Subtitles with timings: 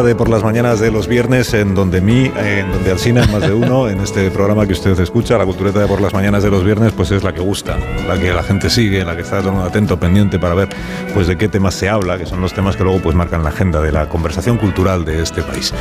[0.00, 3.42] De por las mañanas de los viernes, en donde mí, en donde Alsina, en más
[3.42, 6.50] de uno, en este programa que usted escucha, la cultureta de por las mañanas de
[6.50, 7.76] los viernes, pues es la que gusta,
[8.08, 10.70] la que la gente sigue, la que está todo atento, pendiente para ver
[11.12, 13.50] pues de qué temas se habla, que son los temas que luego pues marcan la
[13.50, 15.74] agenda de la conversación cultural de este país.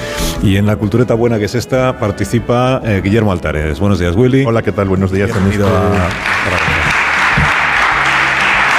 [0.44, 3.80] Y en la cultureta buena que es esta, participa eh, Guillermo Altares.
[3.80, 4.44] Buenos días, Willy.
[4.44, 4.89] Hola, ¿qué tal?
[4.89, 5.31] Buenos días.
[5.31, 6.70] Bienvenido a...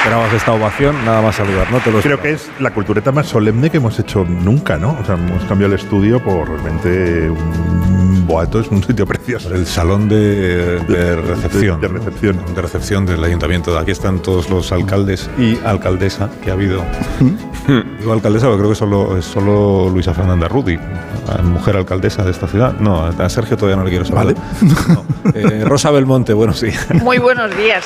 [0.02, 1.78] Esperabas esta ovación, nada más saludar, ¿no?
[1.78, 4.98] Te lo Creo que es la cultureta más solemne que hemos hecho nunca, ¿no?
[5.00, 9.54] O sea, hemos cambiado el estudio por realmente un boato, es un sitio precioso.
[9.54, 11.80] El salón de, de recepción.
[11.80, 12.36] De, de recepción.
[12.36, 12.52] ¿no?
[12.52, 13.78] De recepción del ayuntamiento.
[13.78, 16.82] Aquí están todos los alcaldes y alcaldesa que ha habido.
[18.00, 20.80] Digo alcaldesa porque creo que solo, es solo Luisa Fernanda Rudy,
[21.28, 22.74] la mujer alcaldesa de esta ciudad.
[22.80, 24.34] No, a Sergio todavía no le quiero saber.
[24.34, 24.74] Vale.
[24.88, 25.04] No.
[25.32, 26.70] Eh, Rosa Belmonte, bueno, sí.
[26.92, 27.84] Muy buenos días.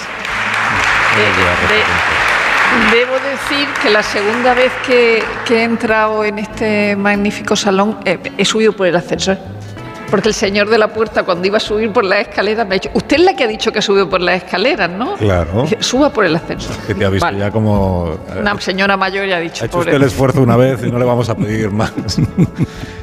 [1.16, 7.56] Eh, de- debo decir que la segunda vez que, que he entrado en este magnífico
[7.56, 9.38] salón eh, he subido por el ascensor.
[10.10, 12.78] Porque el señor de la puerta, cuando iba a subir por las escaleras, me ha
[12.78, 15.14] dicho: Usted es la que ha dicho que subió por las escaleras, ¿no?
[15.14, 15.62] Claro.
[15.62, 16.76] Dice, Suba por el ascensor.
[16.86, 17.38] Que te ha visto Vale.
[17.40, 18.16] ya como...
[18.28, 20.92] eh, Una señora mayor ya ha dicho: ha hecho usted el esfuerzo una vez y
[20.92, 21.92] no le vamos a pedir más.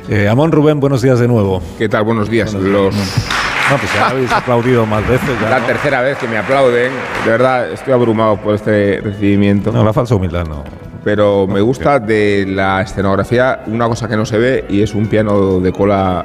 [0.10, 1.62] Eh, Amón Rubén, buenos días de nuevo.
[1.78, 2.04] ¿Qué tal?
[2.04, 2.54] Buenos días.
[2.54, 5.30] Los- No, pues ya habéis aplaudido más veces.
[5.42, 5.66] ya, la ¿no?
[5.66, 6.92] tercera vez que me aplauden.
[7.24, 9.72] De verdad, estoy abrumado por este recibimiento.
[9.72, 10.64] No, la falsa humildad no.
[11.04, 15.08] Pero me gusta de la escenografía una cosa que no se ve y es un
[15.08, 16.24] piano de cola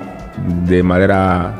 [0.65, 1.55] de madera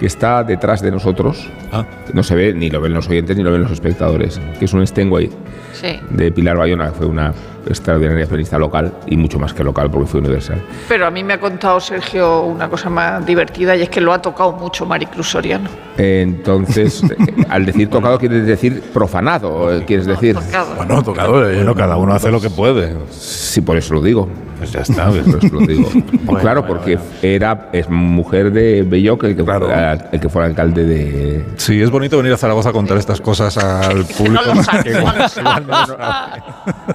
[0.00, 1.46] que está detrás de nosotros.
[1.72, 1.84] Ah.
[2.12, 4.40] No se ve, ni lo ven los oyentes, ni lo ven los espectadores.
[4.58, 5.30] Que es un Steinway
[5.72, 5.98] Sí.
[6.10, 7.32] de Pilar Bayona, que fue una
[7.66, 10.60] extraordinaria pianista local y mucho más que local porque fue universal.
[10.88, 14.12] Pero a mí me ha contado Sergio una cosa más divertida y es que lo
[14.12, 15.68] ha tocado mucho Maricruz Soriano.
[15.96, 17.02] Entonces,
[17.48, 20.34] al decir tocado, quieres decir profanado, eh, quieres decir.
[20.36, 20.74] Tocado.
[20.76, 21.50] Bueno, tocado.
[21.50, 22.94] eh, Bueno, cada uno hace lo que puede.
[23.10, 24.28] Sí, por eso lo digo.
[24.64, 25.10] Pues ya está.
[25.10, 25.90] Lo digo.
[26.40, 29.66] claro, porque era es mujer de Belloc el que, Claro.
[29.66, 31.44] fuera, el que fuera alcalde de.
[31.56, 34.42] Sí, es bonito venir a Zaragoza a contar estas cosas al público.
[35.28, 36.42] Sabe.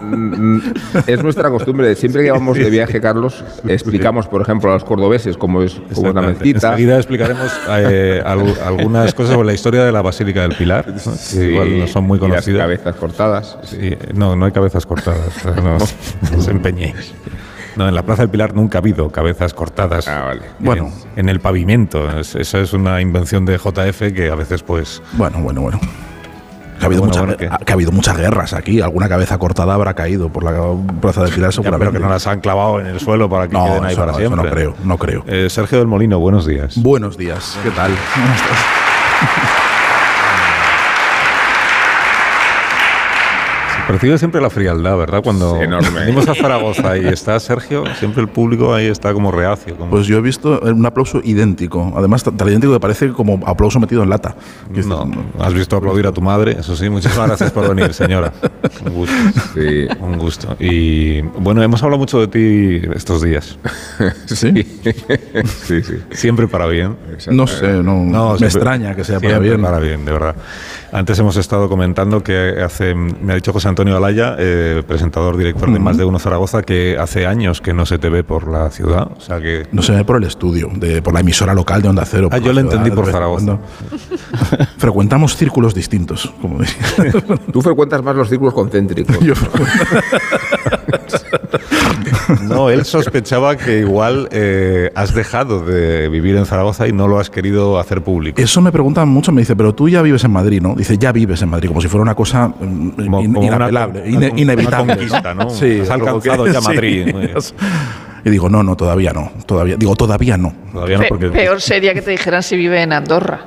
[0.01, 0.59] Mm,
[1.07, 1.95] Es nuestra costumbre.
[1.95, 6.09] Siempre que vamos de viaje, Carlos, explicamos, por ejemplo, a los cordobeses cómo es como
[6.09, 6.43] una Exactamente.
[6.45, 6.67] mezquita.
[6.69, 10.93] Enseguida explicaremos eh, al- algunas cosas sobre la historia de la Basílica del Pilar, ¿no?
[11.11, 12.61] que Sí, igual no son muy y las conocidas.
[12.61, 13.57] cabezas cortadas.
[13.63, 15.45] Sí, no, no hay cabezas cortadas.
[15.45, 17.13] No, no os empeñéis.
[17.75, 20.07] No, en la Plaza del Pilar nunca ha habido cabezas cortadas.
[20.07, 20.41] Ah, vale.
[20.59, 20.91] En- Bueno.
[21.15, 22.19] En, el pavimento.
[22.19, 25.01] Es- esa es una invención de JF que a veces, pues.
[25.13, 25.79] Bueno, bueno, bueno.
[25.79, 27.65] Que ha, habido Bueno, muchas, bueno, ¿qué?
[27.65, 28.79] que ha habido muchas guerras aquí.
[28.79, 30.53] Alguna cabeza cortada habrá caído por la
[31.01, 31.91] Plaza de Pilar Ya, seguramente.
[31.91, 33.99] pero que no las han clavado en el suelo para que No, queden ahí eso
[33.99, 34.43] para no, siempre.
[34.43, 35.23] no creo, no creo.
[35.27, 36.81] Eh, Sergio del Molino, buenos días.
[36.81, 37.91] Buenos días, ¿qué tal?
[38.13, 39.58] ¿Cómo estás?
[43.89, 45.23] Percibe siempre la frialdad, ¿verdad?
[45.23, 45.57] Cuando
[45.95, 49.75] venimos a Zaragoza y está Sergio, siempre el público ahí está como reacio.
[49.75, 51.91] como- Pues yo he visto un aplauso idéntico.
[51.97, 54.35] Además, tan idéntico que parece como aplauso metido en lata.
[54.85, 56.87] No, has visto aplaudir a tu madre, eso sí.
[56.87, 58.31] Muchísimas gracias por venir, señora.
[58.85, 59.15] Un gusto.
[59.55, 59.87] Sí.
[59.99, 60.55] Un gusto.
[60.59, 63.57] Y bueno, hemos hablado mucho de ti estos días.
[64.27, 64.51] ¿Sí?
[65.63, 65.93] Sí, sí.
[66.11, 66.95] Siempre para bien.
[67.31, 69.61] No sé, no, No, me siempre- extraña que sea para siempre bien.
[69.63, 70.35] para bien, de verdad.
[70.91, 75.71] Antes hemos estado comentando que hace, me ha dicho José Antonio Alaya, eh, presentador, director
[75.71, 78.69] de Más de Uno Zaragoza, que hace años que no se te ve por la
[78.69, 79.09] ciudad.
[79.17, 81.89] O sea que No se ve por el estudio, de, por la emisora local de
[81.89, 82.27] Onda Cero.
[82.31, 83.57] Ah, por yo lo ciudad, entendí por Zaragoza.
[84.77, 87.13] Frecuentamos círculos distintos, como decía.
[87.51, 89.17] Tú frecuentas más los círculos concéntricos.
[89.21, 89.33] Yo-
[92.43, 97.19] No, él sospechaba que igual eh, has dejado de vivir en Zaragoza y no lo
[97.19, 98.41] has querido hacer público.
[98.41, 100.75] Eso me preguntan mucho, me dice, pero tú ya vives en Madrid, ¿no?
[100.75, 103.55] Dice, ya vives en Madrid, como si fuera una cosa mm, Como- in- como una
[103.57, 104.95] inapelable, con- ine- una inevitable.
[104.97, 105.49] conquista, ¿no?
[105.49, 107.15] Sí, Has alcanzado que- ya Madrid.
[107.39, 107.53] sí.
[108.25, 109.31] Y digo, no, no, todavía no.
[109.45, 110.53] Todavía, digo, todavía no.
[110.73, 113.39] Todavía no, porque Peor sería que te dijeran si vive en Andorra.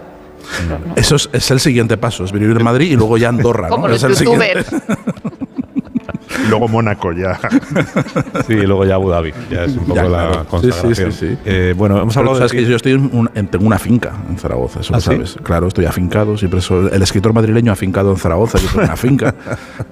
[0.96, 3.68] Eso es, es el siguiente paso, es vivir en Madrid y luego ya Andorra.
[3.68, 3.74] ¿no?
[3.74, 4.64] Como los Es el siguiente-
[6.48, 7.38] luego Mónaco ya.
[8.46, 10.42] sí, y luego ya Abu Dhabi, ya es un poco Ya, la claro.
[10.42, 11.12] Sí, consagración.
[11.12, 11.38] sí, sí, sí.
[11.44, 14.12] Eh, bueno, hemos hablado sabes de que yo estoy en un- en- tengo una finca
[14.28, 15.06] en Zaragoza, eso ¿Ah, lo sí?
[15.06, 15.36] sabes.
[15.42, 19.34] Claro, estoy afincado, siempre soy el escritor madrileño afincado en Zaragoza, yo tengo una finca.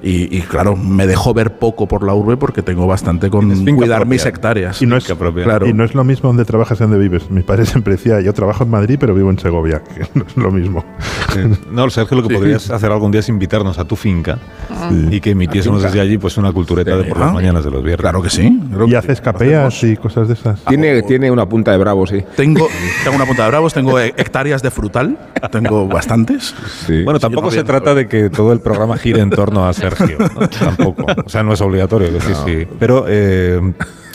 [0.02, 3.98] Y, y, claro, me dejó ver poco por la urbe porque tengo bastante con cuidar
[4.00, 4.04] propia.
[4.06, 4.80] mis hectáreas.
[4.80, 5.04] Y no, es.
[5.04, 5.66] Claro.
[5.66, 7.30] y no es lo mismo donde trabajas y donde vives.
[7.30, 10.36] Mi padre siempre decía, yo trabajo en Madrid, pero vivo en Segovia, que no es
[10.36, 10.84] lo mismo.
[11.70, 14.38] No, Sergio, lo que podrías hacer algún día es invitarnos a tu finca
[15.10, 18.00] y que emitiésemos desde allí pues una cultureta de por las mañanas de los viernes.
[18.02, 18.60] Claro que sí.
[18.86, 19.20] Y que haces
[19.84, 20.60] y cosas de esas.
[20.64, 22.22] Tiene, tiene una punta de bravo, sí.
[22.36, 22.68] Tengo,
[23.04, 25.18] tengo una punta de bravos, tengo he- hectáreas de frutal,
[25.50, 26.54] tengo bastantes.
[26.86, 27.02] Sí.
[27.04, 29.72] Bueno, Sí, tampoco no se trata de que todo el programa gire en torno a
[29.72, 30.18] Sergio.
[30.18, 30.48] ¿no?
[30.48, 31.06] Tampoco.
[31.24, 32.10] O sea, no es obligatorio.
[32.10, 32.66] decir, sí.
[32.78, 33.60] Pero eh,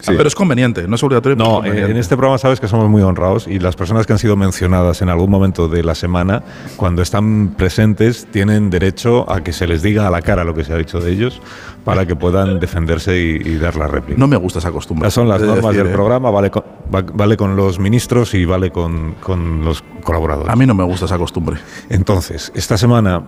[0.08, 1.36] Ah, Pero es conveniente, no es obligatorio.
[1.36, 1.92] No, es conveniente.
[1.92, 5.02] en este programa sabes que somos muy honrados y las personas que han sido mencionadas
[5.02, 6.44] en algún momento de la semana,
[6.76, 10.64] cuando están presentes, tienen derecho a que se les diga a la cara lo que
[10.64, 11.42] se ha dicho de ellos
[11.84, 14.20] para que puedan defenderse y, y dar la réplica.
[14.20, 15.10] No me gusta esa costumbre.
[15.12, 16.64] Son las normas decir, del eh, programa, vale con,
[16.94, 20.52] va- vale con los ministros y vale con, con los colaboradores.
[20.52, 21.58] A mí no me gusta esa costumbre.
[21.90, 23.24] Entonces, esta semana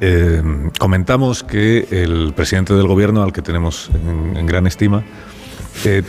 [0.00, 0.42] eh,
[0.78, 5.02] comentamos que el presidente del gobierno, al que tenemos en, en gran estima,
[5.84, 6.02] eh,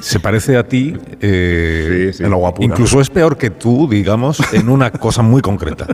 [0.00, 2.24] se parece a ti, eh, Sí, sí.
[2.24, 2.64] En guapura.
[2.66, 5.86] incluso es peor que tú, digamos, en una cosa muy concreta,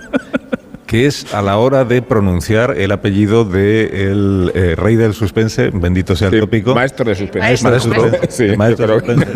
[0.86, 6.14] que es a la hora de pronunciar el apellido del de rey del suspense, bendito
[6.16, 7.40] sea el Sí, tópico, Maestro de suspense.
[7.48, 9.32] Maestro Maestro de Sí, maestro de suspense.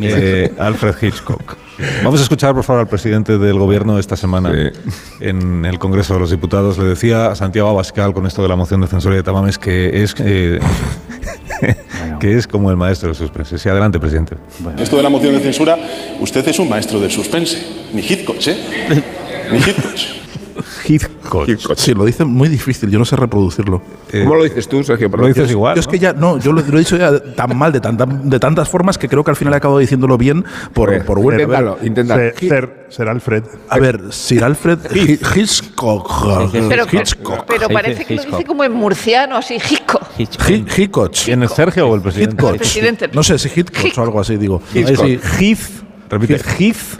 [0.00, 1.56] Eh, Alfred Hitchcock.
[2.02, 4.90] Vamos a escuchar, por favor, al presidente del gobierno esta semana Sí.
[5.20, 6.78] en el Congreso de los Diputados.
[6.78, 10.02] Le decía a Santiago Abascal con esto de la moción de censura de Tamames que
[10.02, 10.58] es, eh,
[12.20, 13.58] que es como el maestro del suspense.
[13.58, 14.36] Sí, adelante, presidente.
[14.78, 15.76] Esto de la moción de censura,
[16.20, 17.58] usted es un maestro del suspense.
[17.92, 18.56] Ni Hitchcock, ¿eh?
[19.52, 20.25] Ni Hitchcock.
[20.84, 21.48] Hitchcock.
[21.76, 23.82] Sí, lo dice muy difícil, yo no sé reproducirlo.
[24.10, 25.08] ¿Cómo lo dices tú, Sergio?
[25.08, 25.74] Lo dices igual.
[25.74, 25.90] Yo es ¿no?
[25.92, 28.68] que ya, no, yo lo, lo he dicho ya tan mal, de, tanta- de tantas
[28.68, 31.42] formas, que creo que al final acabo diciéndolo bien por, Pues, por bueno.
[31.42, 32.20] A ver, inténtalo, inténtalo.
[32.22, 33.44] Ser, ser, ser Alfred.
[33.68, 36.50] A ver, Sir Alfred Hi- Hitchcock.
[36.68, 37.44] Pero, Hitchcock.
[37.46, 40.02] pero parece que lo dice como en murciano, así, Hitchcock.
[40.18, 41.12] Hi- Hitchcock.
[41.24, 42.34] ¿Quién es Sergio o el presidente?
[42.34, 42.52] Hitchcock.
[42.52, 43.08] El presidente.
[43.12, 44.62] No sé si Hitchcock o algo así, digo.
[44.74, 45.06] Hitchcock.
[46.08, 46.40] Repite.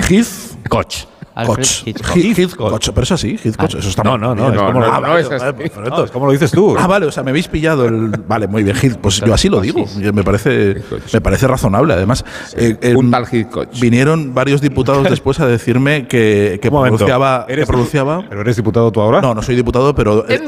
[0.08, 1.15] Heath.
[1.36, 2.16] Alfred Hitchcock.
[2.16, 2.80] Hitchcock.
[2.94, 3.68] Pero es así, Hitchcock.
[3.74, 5.28] Eso está No, no, no, es No, como no, lo- no, es.
[5.30, 6.74] No, es como lo dices tú.
[6.78, 8.08] Ah, vale, o sea, me habéis pillado el.
[8.26, 8.96] Vale, muy bien, Heath.
[8.96, 9.84] Pues yo así lo digo.
[10.14, 12.24] Me parece, me parece razonable, además.
[12.56, 13.68] Eh, eh, Un tal Hitchcock.
[13.80, 17.44] Vinieron varios diputados después a decirme que, que pronunciaba.
[17.46, 19.20] que ¿Eres pronunciaba dipu- ¿Pero eres diputado tú ahora?
[19.20, 20.40] no, no soy diputado, pero eh,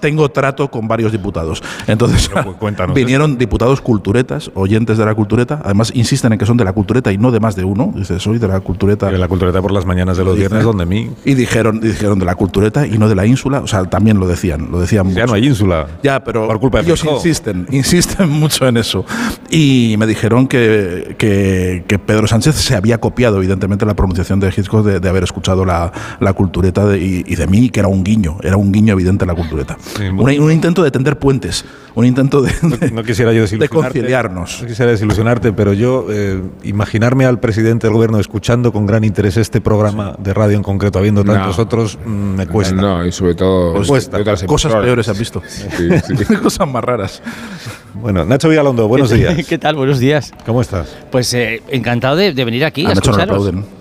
[0.00, 1.62] tengo trato con varios diputados.
[1.86, 5.60] Entonces, cu- cuéntanos vinieron diputados culturetas, oyentes de la cultureta.
[5.64, 7.92] Además, insisten en que son de la cultureta y no de más de uno.
[7.94, 9.10] Dice, soy de la cultureta.
[9.10, 11.10] De la cultureta por las mañanas de los viernes, donde mí.
[11.24, 13.60] Y dijeron, dijeron de la cultureta y no de la ínsula.
[13.60, 14.70] O sea, también lo decían.
[14.70, 15.26] Lo decían Ya mucho.
[15.28, 15.86] no hay ínsula.
[16.02, 19.04] Ya, pero Por culpa de ellos insisten, insisten mucho en eso.
[19.50, 24.48] Y me dijeron que, que, que Pedro Sánchez se había copiado, evidentemente, la pronunciación de
[24.48, 27.88] Hitchcock de, de haber escuchado la, la cultureta de- y, y de mí, que era
[27.88, 29.76] un guiño, era un guiño evidente la cultureta.
[29.96, 33.68] Sí, Un- un, intento de tender puentes, un intento de, de- No quisiera yo de
[33.68, 34.58] conciliarnos.
[34.62, 39.36] No quisiera desilusionarte, pero yo eh, imaginarme al presidente del gobierno escuchando con gran interés
[39.36, 41.32] este programa de radio en concreto, habiendo No.
[41.32, 42.74] tantos otros, mm, me cuesta.
[42.74, 43.74] No, y sobre todo.
[43.74, 44.16] Pues, cuesta.
[44.16, 45.42] de otras Cosas peores has visto.
[45.46, 45.66] Sí,
[46.26, 46.34] sí.
[46.36, 47.22] Cosas más raras.
[47.94, 49.44] Bueno, Nacho Vigalondo, buenos días.
[49.48, 49.76] ¿Qué tal?
[49.76, 50.32] Buenos días.
[50.46, 50.96] ¿Cómo estás?
[51.10, 53.46] Pues eh, encantado de, de venir aquí A a Nacho no escucharos.
[53.48, 53.78] aplauden.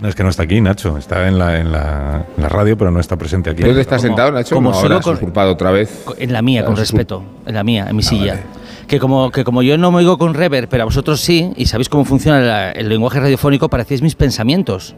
[0.00, 0.96] No, es que no está aquí, Nacho.
[0.96, 3.62] Está en la, en la, en la radio, pero no está presente aquí.
[3.62, 4.54] ¿Dónde Como- sentado, Nacho?
[4.54, 6.04] como no, solo con- otra vez.
[6.18, 7.22] En la mía, con respeto.
[7.44, 8.40] En la mía, en mi silla.
[8.88, 11.66] Que como, que como yo no me oigo con rever, pero a vosotros sí, y
[11.66, 14.94] sabéis cómo funciona la- el lenguaje radiofónico, parecéis mis pensamientos.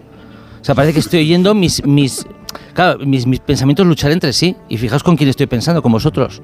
[0.63, 2.25] O sea, parece que estoy oyendo mis, mis,
[2.73, 4.57] claro, mis, mis pensamientos luchar entre sí.
[4.69, 6.41] Y fijaos con quién estoy pensando, con vosotros.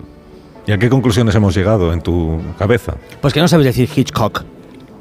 [0.66, 2.94] ¿Y a qué conclusiones hemos llegado en tu cabeza?
[3.20, 4.42] Pues que no sabéis decir Hitchcock.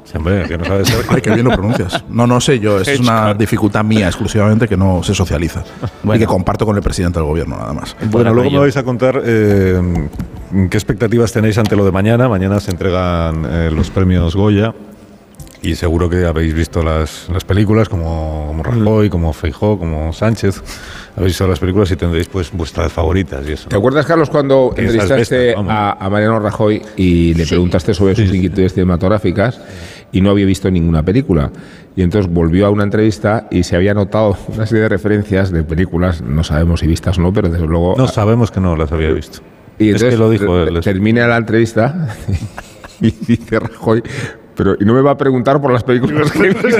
[0.04, 1.04] Sí, hombre, que no sabes ser.
[1.08, 2.04] Ay, qué bien lo pronuncias.
[2.08, 2.78] No, no sé yo.
[2.80, 5.64] Es una dificultad mía exclusivamente que no se socializa.
[5.82, 6.20] Y Bueno.
[6.20, 7.96] que comparto con el presidente del gobierno, nada más.
[8.10, 10.08] Bueno, luego me vais a contar eh,
[10.70, 12.28] qué expectativas tenéis ante lo de mañana.
[12.28, 14.72] Mañana se entregan eh, los premios Goya
[15.62, 20.62] y seguro que habéis visto las, las películas como, como Rajoy, como Feijó, como Sánchez.
[21.16, 23.68] Habéis visto las películas y tendréis pues vuestras favoritas y eso.
[23.68, 28.14] ¿Te acuerdas, Carlos, cuando Esas entrevistaste bestas, a, a Mariano Rajoy y le preguntaste sobre
[28.14, 29.60] sus inquietudes cinematográficas
[30.12, 31.50] y no había visto ninguna película?
[31.96, 35.64] Y entonces volvió a una entrevista y se había notado una serie de referencias de
[35.64, 37.94] películas, no sabemos si vistas o no, pero desde luego...
[37.96, 39.40] No sabemos que no las había visto.
[39.78, 40.80] y es que entonces lo dijo él.
[40.82, 42.08] termina la entrevista
[43.00, 44.02] Y dice Rajoy,
[44.58, 46.68] pero y no me va a preguntar por las películas que he visto.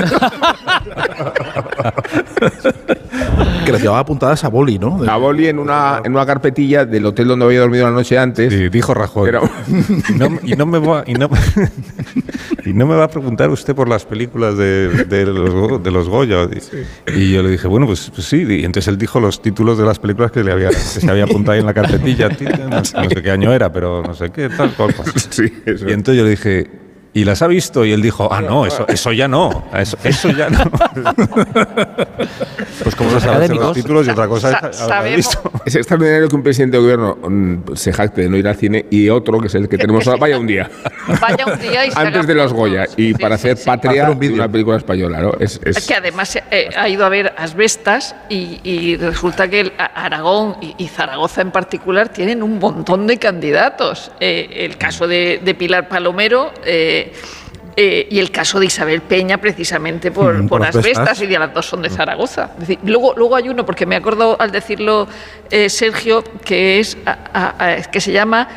[3.65, 4.99] Que las llevaba apuntadas a boli, ¿no?
[5.07, 8.51] A boli en una, en una carpetilla del hotel donde había dormido la noche antes.
[8.51, 9.29] Sí, dijo Rajoy.
[9.29, 9.41] Era-
[10.09, 11.29] Y no, y no me va, y, no,
[12.65, 16.09] y no me va a preguntar usted por las películas de, de los, de los
[16.09, 16.47] Goya.
[17.15, 18.43] Y yo le dije, bueno, pues, pues sí.
[18.47, 21.25] Y entonces él dijo los títulos de las películas que, le había, que se había
[21.25, 22.29] apuntado ahí en la carpetilla.
[22.69, 24.93] No sé qué año era, pero no sé qué, tal cual.
[25.29, 25.87] Sí, eso.
[25.87, 26.69] Y entonces yo le dije,
[27.13, 27.85] ¿y las ha visto?
[27.85, 29.65] Y él dijo, ah, no, eso, eso ya no.
[29.73, 30.63] Eso, eso ya no.
[32.83, 33.73] pues como los académicos.
[33.73, 35.51] títulos y otra cosa es visto.
[35.65, 38.85] Es extraordinario que un presidente de gobierno mm, se jacte de no ir al cine
[38.89, 40.69] y otro, que es el que tenemos ahora, vaya un día.
[41.21, 42.53] Vaya un día y se Antes de los.
[42.53, 42.85] Goya.
[42.97, 43.65] Y Sí, para sí, hacer sí.
[43.65, 45.33] patria Hacer un una película española, ¿no?
[45.39, 49.59] Es, es- Es que además eh, ha ido a ver asbestas y, y resulta que
[49.61, 54.11] el- Aragón y, y Zaragoza en particular tienen un montón de candidatos.
[54.19, 56.98] Eh, el caso de, de Pilar Palomero eh,
[57.75, 61.21] eh, y el caso de Isabel Peña precisamente por, Mm, por por asbestas asbestas.
[61.21, 62.51] y de las dos son de Zaragoza.
[62.55, 65.07] Es decir, luego, luego hay uno, porque me acuerdo al decirlo
[65.49, 68.47] eh, Sergio, que, es, a- a- a- que se llama...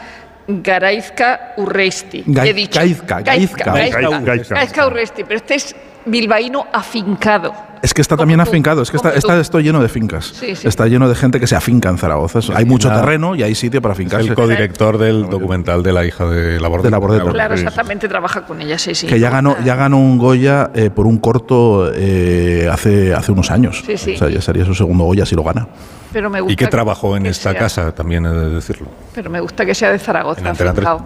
[0.48, 2.24] Garaizka Urreisti.
[2.26, 2.78] Gai- He dicho.
[2.80, 3.72] Gaizka, Gaizka, Gaizka.
[4.00, 4.20] Gaizka.
[4.24, 4.54] Gaizka.
[4.56, 7.52] Gaizka Urreisti, pero este es bilbaíno afincado.
[7.82, 9.40] Es que está también tú, afincado, es que está, está tú.
[9.40, 10.26] esto lleno de fincas.
[10.26, 10.68] Sí, sí.
[10.68, 12.38] Está lleno de gente que se afinca en Zaragoza.
[12.54, 13.00] Hay mucho nada.
[13.00, 14.28] terreno y hay sitio para Es afincarse.
[14.28, 16.84] el codirector del documental de la hija de Laborde.
[16.84, 17.20] De Laborde.
[17.32, 19.08] Claro, exactamente, trabaja con ella, sí, sí.
[19.08, 23.50] Que ya ganó, ya ganó un Goya eh, por un corto eh, hace, hace unos
[23.50, 23.82] años.
[23.84, 24.14] Sí, sí.
[24.14, 25.66] O sea, ya sería su segundo Goya si lo gana.
[26.12, 28.86] Pero me gusta Y que trabajó en que esta sea- casa, también he de decirlo.
[29.12, 31.02] Pero me gusta que sea de Zaragoza, afincado.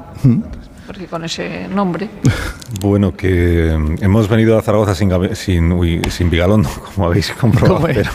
[0.86, 2.08] Porque con ese nombre.
[2.80, 7.86] Bueno, que mm, hemos venido a Zaragoza sin, sin, uy, sin Vigalondo, como habéis comprobado,
[7.86, 8.10] pero,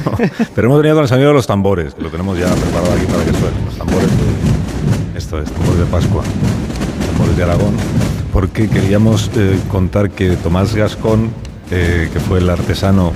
[0.54, 3.06] pero hemos venido con el sonido de los tambores, que lo tenemos ya preparado aquí
[3.06, 3.66] para que suene.
[3.66, 6.24] Los tambores, de- esto es, tambores de Pascua,
[7.12, 7.74] tambores de Aragón,
[8.32, 11.30] porque queríamos eh, contar que Tomás Gascón,
[11.72, 13.14] eh, que fue el artesano,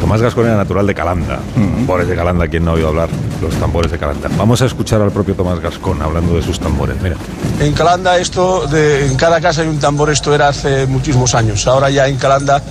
[0.00, 3.08] Tomás Gascón era natural de Calanda, tambores de Calanda, quien no ha oído hablar,
[3.40, 4.28] los tambores de Calanda.
[4.36, 7.16] Vamos a escuchar al propio Tomás Gascón hablando de sus tambores, mira.
[7.60, 11.66] En Calanda esto, de, en cada casa hay un tambor, esto era hace muchísimos años.
[11.66, 12.62] Ahora ya en Calanda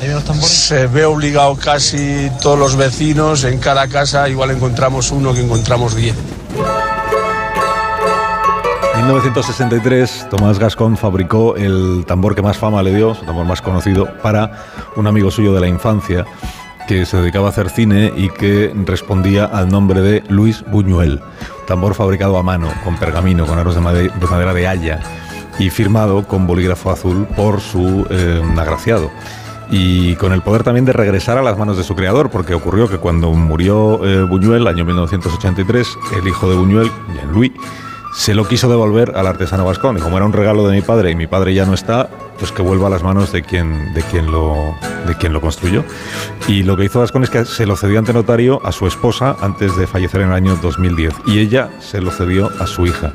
[0.42, 5.96] se ve obligado casi todos los vecinos, en cada casa igual encontramos uno que encontramos
[5.96, 6.16] diez.
[9.00, 13.62] En 1963, Tomás Gascón fabricó el tambor que más fama le dio, su tambor más
[13.62, 14.52] conocido, para
[14.98, 16.26] un amigo suyo de la infancia
[16.86, 21.22] que se dedicaba a hacer cine y que respondía al nombre de Luis Buñuel.
[21.66, 25.00] Tambor fabricado a mano, con pergamino, con aros de madera de haya
[25.58, 29.10] y firmado con bolígrafo azul por su eh, agraciado.
[29.72, 32.90] Y con el poder también de regresar a las manos de su creador, porque ocurrió
[32.90, 35.88] que cuando murió eh, Buñuel, año 1983,
[36.18, 37.54] el hijo de Buñuel, Jean-Louis,
[38.14, 39.98] se lo quiso devolver al artesano vascón.
[39.98, 42.52] Y como era un regalo de mi padre y mi padre ya no está, pues
[42.52, 44.76] que vuelva a las manos de quien, de quien, lo,
[45.06, 45.84] de quien lo construyó.
[46.48, 49.36] Y lo que hizo Vascón es que se lo cedió ante notario a su esposa
[49.42, 51.14] antes de fallecer en el año 2010.
[51.28, 53.12] Y ella se lo cedió a su hija.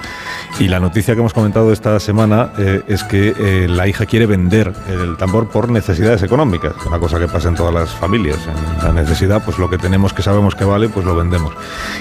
[0.61, 4.27] Y la noticia que hemos comentado esta semana eh, es que eh, la hija quiere
[4.27, 8.39] vender el tambor por necesidades económicas, una cosa que pasa en todas las familias.
[8.79, 11.53] En la necesidad, pues lo que tenemos que sabemos que vale, pues lo vendemos.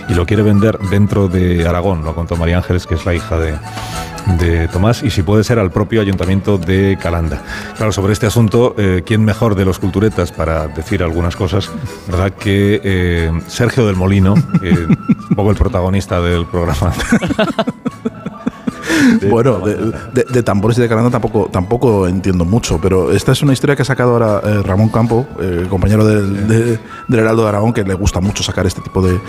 [0.07, 3.37] Y lo quiere vender dentro de Aragón, lo contó María Ángeles, que es la hija
[3.37, 3.55] de,
[4.39, 7.41] de Tomás, y si puede ser al propio ayuntamiento de Calanda.
[7.77, 11.69] Claro, sobre este asunto, eh, ¿quién mejor de los culturetas para decir algunas cosas?
[12.07, 12.31] ¿Verdad?
[12.33, 16.93] Que eh, Sergio del Molino, un poco el protagonista del programa.
[19.29, 19.75] Bueno, de,
[20.13, 23.75] de- de tambores y de Calanda tampoco, tampoco entiendo mucho, pero esta es una historia
[23.75, 27.73] que ha sacado ahora eh, Ramón Campo, eh, compañero del, de- del Heraldo de Aragón,
[27.73, 29.19] que le gusta mucho sacar este tipo de,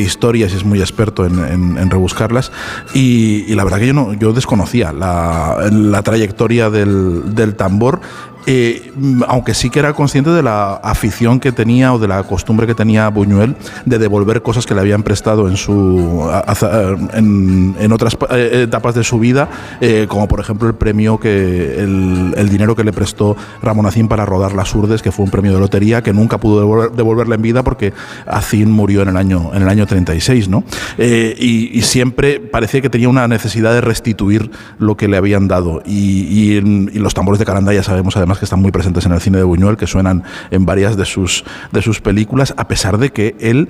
[0.00, 2.52] historias y es muy experto en, en- en rebuscarlas.
[2.94, 8.00] Y, y la verdad que yo, no, yo desconocía la, la trayectoria del, del tambor.
[8.46, 12.22] Eh, mm, aunque sí que era consciente de la afición que tenía o de la
[12.24, 13.56] costumbre que tenía Buñuel
[13.86, 19.04] de devolver cosas que le habían prestado en su a- en, otras eh, etapas de
[19.04, 19.48] su vida,
[19.80, 24.26] eh, como por ejemplo el premio que el, dinero que le prestó Ramón Acín para
[24.26, 27.42] rodar Las Urdes, que fue un premio de lotería que nunca pudo devolver- devolverle en
[27.42, 27.92] vida porque
[28.26, 30.64] Acín murió en el año en el año 36, ¿no?
[30.98, 35.48] Eh, y, y siempre parecía que tenía una necesidad de restituir lo que le habían
[35.48, 36.60] dado y, y
[36.98, 39.44] los tambores de Calanda ya sabemos además que están muy presentes en el cine de
[39.44, 43.68] Buñuel, que suenan en varias de sus, de sus películas, a pesar de que él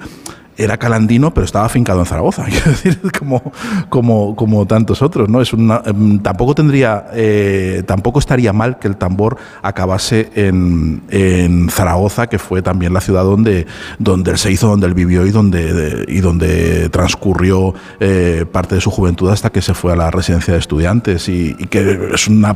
[0.57, 3.53] era calandino, pero estaba afincado en Zaragoza, quiero decir, como,
[3.89, 5.41] como, como tantos otros, ¿no?
[5.41, 11.71] Es una, em, tampoco tendría, eh, tampoco estaría mal que el tambor acabase en, en
[11.71, 13.67] Zaragoza, que fue también la ciudad donde,
[13.99, 18.75] donde él se hizo, donde él vivió y donde, de- y donde transcurrió eh, parte
[18.75, 22.11] de su juventud hasta que se fue a la residencia de estudiantes y, y que
[22.13, 22.55] es una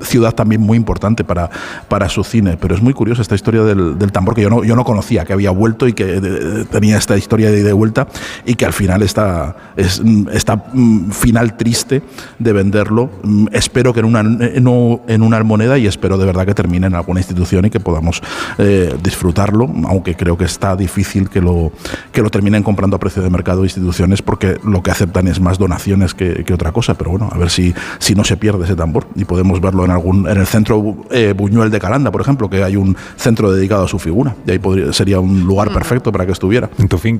[0.00, 1.50] ciudad también muy importante para,
[1.88, 2.56] para su cine.
[2.60, 5.24] Pero es muy curiosa esta historia del, del tambor que yo no, yo no conocía,
[5.24, 8.08] que había vuelto y que de- tenía esta historia de ida y vuelta
[8.44, 12.02] y que al final está, es, mm, esta mm, final triste
[12.38, 13.10] de venderlo.
[13.22, 16.86] Mm, Espero que en una, no en una moneda y espero de verdad que termine
[16.86, 18.22] en alguna institución y que podamos
[18.58, 21.72] eh, disfrutarlo, aunque creo que está difícil que lo,
[22.12, 25.58] que lo terminen comprando a precio de mercado instituciones porque lo que aceptan es más
[25.58, 26.94] donaciones que, que otra cosa.
[26.94, 29.90] Pero bueno, a ver si, si no se pierde ese tambor y podemos verlo en
[29.90, 33.84] algún en el centro eh, Buñuel de Calanda, por ejemplo, que hay un centro dedicado
[33.84, 36.70] a su figura y ahí podría, sería un lugar perfecto para que estuviera.
[36.78, 37.17] En tu finca.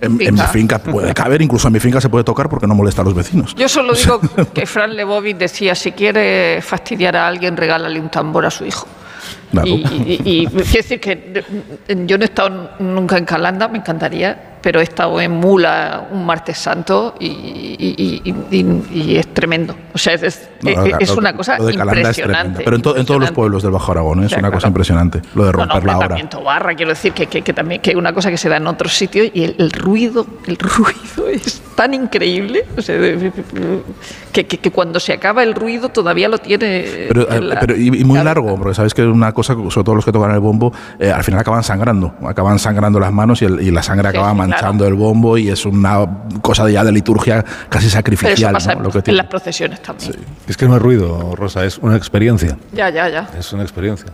[0.00, 2.74] En, en mi finca puede caber, incluso en mi finca se puede tocar porque no
[2.74, 3.54] molesta a los vecinos.
[3.54, 4.20] Yo solo digo
[4.54, 8.86] que Fran Lebovic decía, si quiere fastidiar a alguien, regálale un tambor a su hijo.
[9.52, 9.68] Claro.
[9.68, 11.44] Y, y- y- quiero decir que
[12.04, 16.26] yo no he estado nunca en Calanda, me encantaría, pero he estado en Mula un
[16.26, 18.20] martes santo y, y-
[18.50, 19.76] y- y- es tremendo.
[19.94, 22.64] O sea, es, es- No, lo es lo- una cosa lo de Calanda es impresionante.
[22.64, 24.26] Pero en, to- en todos los pueblos del Bajo Aragón ¿eh?
[24.26, 24.70] es O sea, una cosa claro.
[24.70, 25.22] impresionante.
[25.36, 27.80] Lo de No, no, romper hombre, la también Tobarra, quiero decir que, que, que también
[27.80, 30.56] que es una cosa que se da en otros sitios y el, el ruido, el
[30.58, 32.96] ruido es tan increíble, o sea,
[34.36, 37.06] que, que- que cuando se acaba el ruido todavía lo tiene.
[37.08, 39.84] Pero, en la- pero- y, y muy largo, porque sabes que es una cosa, sobre
[39.84, 43.40] todo los que tocan el bombo, eh, al final acaban sangrando, acaban sangrando las manos
[43.40, 46.06] y, el- y la sangre Sí, acaba sí, manchando el bombo y es una
[46.42, 48.52] cosa de ya de liturgia casi Pero eso sacrificial.
[48.52, 48.78] pasa ¿no?
[48.80, 50.12] en- Lo que en las procesiones también.
[50.46, 52.58] Es que no es ruido, Rosa, es una experiencia.
[52.72, 53.30] Ya, ya, ya.
[53.38, 54.12] Es una experiencia.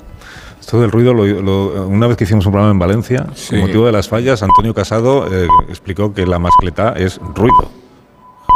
[0.60, 3.50] Esto del ruido, lo- lo- una vez que hicimos un programa en Valencia, Sí.
[3.50, 7.81] con motivo de las fallas, Antonio Casado eh, explicó que la mascleta es ruido.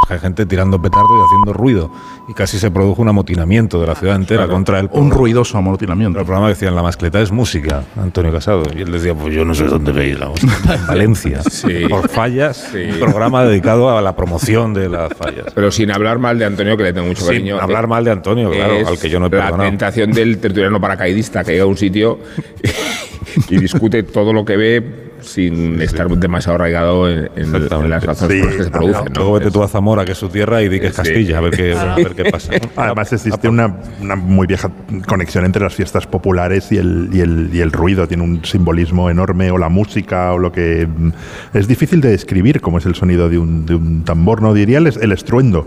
[0.09, 1.91] Hay gente tirando petardo y haciendo ruido.
[2.29, 6.19] Y casi se produjo un amotinamiento de la ciudad entera contra el Un ruidoso amotinamiento.
[6.21, 8.65] El programa decían, la mascleta es música, Antonio Casado.
[8.77, 10.53] Y él decía, pues yo no sé dónde veis la música.
[10.75, 11.41] En Valencia.
[11.51, 11.87] Sí.
[11.89, 12.79] Por fallas, Sí.
[12.93, 15.47] un programa dedicado a la promoción de las fallas.
[15.55, 17.59] Pero sin hablar mal de Antonio, que le tengo mucho Sin cariño.
[17.61, 19.69] hablar eh, mal de Antonio, claro, es al que yo no he La perdonado.
[19.71, 22.19] tentación del tertuliano paracaidista que llega a un sitio
[23.49, 28.37] y discute todo lo que ve sin estar demasiado arraigado en, en- en las razones
[28.37, 29.05] Sí, por las que se producen.
[29.05, 29.11] ¿no?
[29.15, 31.03] Luego vete tú a Zamora, que es su tierra, y di que es Sí.
[31.03, 32.53] Castilla, a ver qué, a ver qué pasa.
[32.77, 34.71] Además existe una, una muy vieja
[35.07, 38.07] conexión entre las fiestas populares y el, y, el, y el ruido.
[38.09, 40.87] Tiene un simbolismo enorme, o la música, o lo que...
[40.87, 41.11] mm,
[41.55, 44.79] Es difícil de describir cómo es el sonido de un, de un tambor, no diría
[44.79, 45.67] el, el estruendo,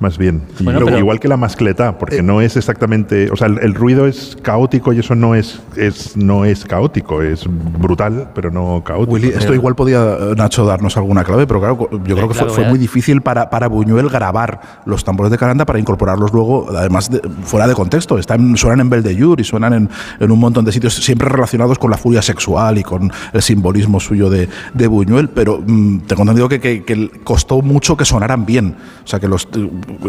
[0.00, 0.42] más bien.
[0.58, 3.30] Y Bueno, luego, pero- igual que la mascleta, porque no es exactamente...
[3.30, 7.22] O sea, el, el ruido es caótico y eso no es, es, no es caótico,
[7.22, 9.12] es brutal, pero no caótico.
[9.12, 12.44] Willy, esto igual podía eh, Nacho darnos alguna clave, pero claro, yo creo que fue,
[12.46, 12.68] clave, fue ¿eh?
[12.68, 17.20] muy difícil para, para Buñuel grabar los tambores de Calanda para incorporarlos luego, además de-
[17.44, 18.18] fuera de contexto.
[18.18, 21.90] Están, suenan en Beldeyur y suenan en, en un montón de sitios, siempre relacionados con
[21.90, 26.48] la furia sexual y con el simbolismo suyo de, de Buñuel, pero mm, tengo entendido
[26.48, 28.74] que, que- que costó mucho que sonaran bien.
[29.04, 29.48] O sea, que, los,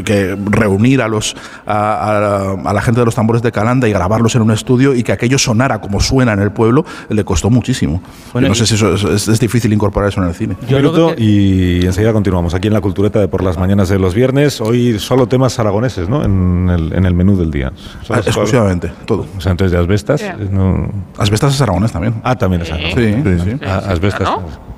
[0.04, 1.36] que reunir a, los,
[1.66, 4.94] a, a- a la gente de los tambores de Calanda y grabarlos en un estudio
[4.94, 8.02] y que aquello sonara como suena en el pueblo, le costó muchísimo.
[8.34, 10.56] Bueno, no y- sé si eso es, es- es difícil incorporar eso en el cine.
[10.68, 14.00] Yo minuto que- y enseguida continuamos aquí en la cultureta de por las mañanas de
[14.00, 14.62] los viernes.
[14.62, 16.24] Hoy solo temas aragoneses, ¿no?
[16.24, 17.72] En el, en el menú del día.
[18.10, 19.26] Ah, exclusivamente, todo.
[19.38, 20.22] O sea, entonces de asbestas.
[20.22, 20.38] Yeah.
[20.52, 22.16] no- Asbestas es aragonés también.
[22.24, 22.96] Ah, también es aragonés.
[22.96, 23.58] Sí, sí, sí.
[23.66, 24.30] Ah, asbestas.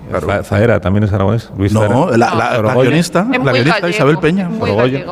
[0.09, 0.43] Claro.
[0.43, 1.51] Zaera también es aragonés.
[1.57, 2.17] Luis No, Zaera.
[2.17, 2.91] la, la- la Orogoyen.
[2.91, 4.49] guionista, la guionista gallego, Isabel Peña.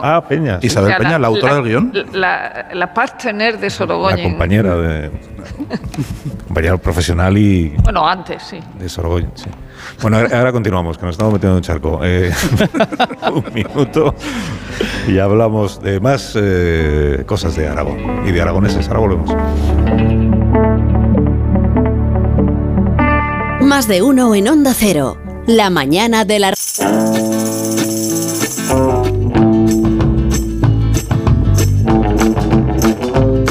[0.01, 0.59] Ah, Peña.
[0.61, 0.67] sí.
[0.67, 1.91] Isabel O sea, Peña, la, autora del guion.
[2.13, 4.29] La, la partner de La Sorogoyen.
[4.31, 5.11] compañera de.
[6.47, 8.59] compañera profesional y Bueno, antes, sí.
[8.79, 9.49] de Sorogoyen, sí.
[10.01, 11.99] Bueno, ahora ahora continuamos, que nos estamos metiendo en un charco.
[12.03, 12.31] Eh,
[13.33, 14.15] un minuto
[15.07, 18.87] y hablamos de más eh, cosas de Aragón y de aragoneses.
[18.89, 20.34] Ahora volvemos.
[23.75, 25.17] Más de uno en Onda Cero.
[25.47, 26.53] La mañana de la...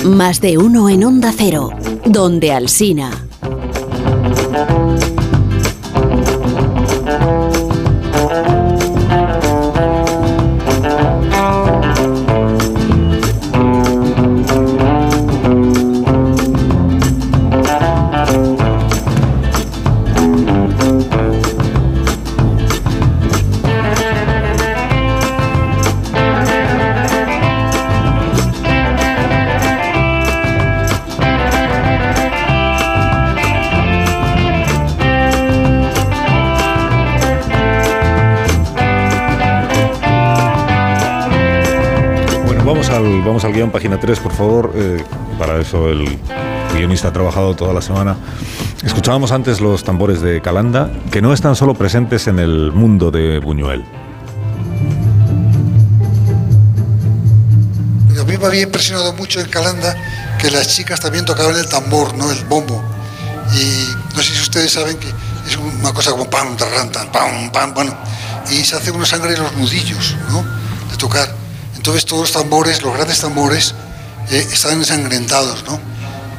[0.02, 1.68] Más de uno en Onda Cero.
[2.06, 3.23] Donde Alsina.
[43.54, 44.72] Guion, página 3, por favor.
[44.74, 45.02] Eh,
[45.38, 46.18] para eso el
[46.74, 48.16] guionista ha trabajado toda la semana.
[48.84, 53.38] Escuchábamos antes los tambores de Calanda, que no están solo presentes en el mundo de
[53.38, 53.84] Buñuel.
[58.20, 59.96] A mí me había impresionado mucho en Calanda
[60.38, 62.30] que las chicas también tocaban el tambor, ¿no?
[62.30, 62.82] El bombo.
[63.54, 67.50] Y no sé si ustedes saben que es una cosa como pam, tarran, tan, pam,
[67.52, 67.96] pam, bueno.
[68.50, 70.44] Y se hace una sangre en los nudillos, ¿no?
[70.90, 71.43] De tocar.
[71.84, 73.74] Entonces todos los tambores, los grandes tambores,
[74.30, 75.78] eh, están ensangrentados, ¿no?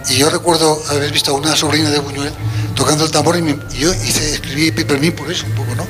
[0.09, 2.33] Y yo recuerdo haber visto a una sobrina de Buñuel
[2.73, 5.85] tocando el tambor y, yo hice, escribí Pipermín por eso un poco, ¿no?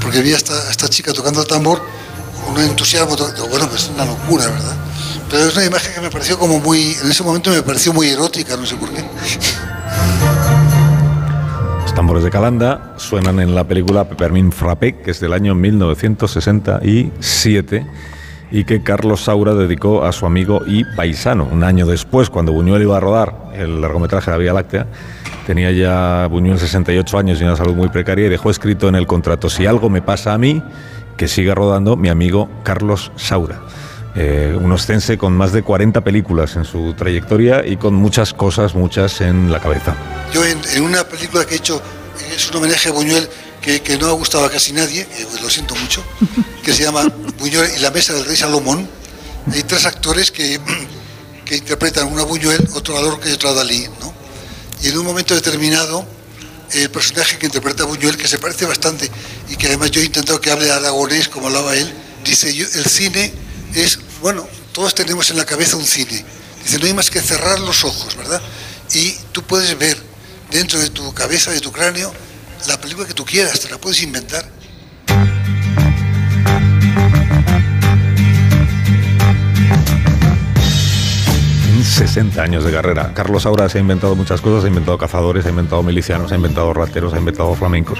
[0.00, 1.84] Porque vi a esta, esta chica tocando el tambor
[2.44, 4.76] con un entusiasmo, bueno, pues es una locura, ¿verdad?
[5.28, 8.08] Pero es una imagen que me pareció como muy, en ese momento me pareció muy
[8.08, 9.04] erótica, no sé por qué.
[11.82, 17.84] Los tambores de Calanda suenan en la película Peppermint Frappé, que es del año 1967
[18.52, 21.48] y que Carlos Saura dedicó a su amigo y paisano.
[21.50, 24.86] Un año después, cuando Buñuel iba a rodar el largometraje La Vía Láctea,
[25.46, 29.06] tenía ya Buñuel 68 años y una salud muy precaria y dejó escrito en el
[29.06, 30.62] contrato, si algo me pasa a mí,
[31.16, 33.58] que siga rodando mi amigo Carlos Saura.
[34.14, 38.74] Eh, un ostense con más de 40 películas en su trayectoria y con muchas cosas,
[38.74, 39.96] muchas en la cabeza.
[40.34, 41.80] Yo en, en una película que he hecho,
[42.36, 43.26] es un homenaje a Buñuel
[43.62, 46.04] que, que no ha gustado a casi nadie, eh, pues lo siento mucho,
[46.62, 47.04] que se llama
[47.38, 48.88] Buñuel y la mesa del rey Salomón.
[49.52, 50.60] Hay tres actores que,
[51.44, 53.88] que interpretan uno a Buñuel, otro a Lorca y otro a Dalí.
[54.00, 54.12] ¿no?
[54.82, 56.04] Y en un momento determinado,
[56.72, 59.10] el personaje que interpreta a Buñuel, que se parece bastante
[59.48, 61.92] y que además yo he intentado que hable aragonés como hablaba él,
[62.24, 63.32] dice, yo, el cine
[63.74, 66.24] es, bueno, todos tenemos en la cabeza un cine.
[66.64, 68.40] Dice, no hay más que cerrar los ojos, ¿verdad?
[68.94, 69.96] Y tú puedes ver
[70.50, 72.12] dentro de tu cabeza, de tu cráneo,
[72.68, 74.44] la película que tú quieras, te la puedes inventar.
[81.82, 83.12] 60 años de carrera.
[83.14, 86.72] Carlos Saura se ha inventado muchas cosas, ha inventado cazadores, ha inventado milicianos, ha inventado
[86.72, 87.98] rateros, ha inventado flamencos.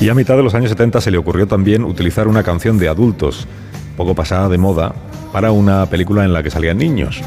[0.00, 2.88] Y a mitad de los años 70 se le ocurrió también utilizar una canción de
[2.88, 3.46] adultos,
[3.96, 4.94] poco pasada de moda,
[5.32, 7.20] para una película en la que salían niños.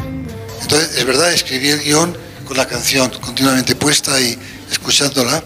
[0.62, 4.38] Entonces, es verdad, escribí el guion con la canción continuamente puesta y
[4.72, 5.44] escuchándola.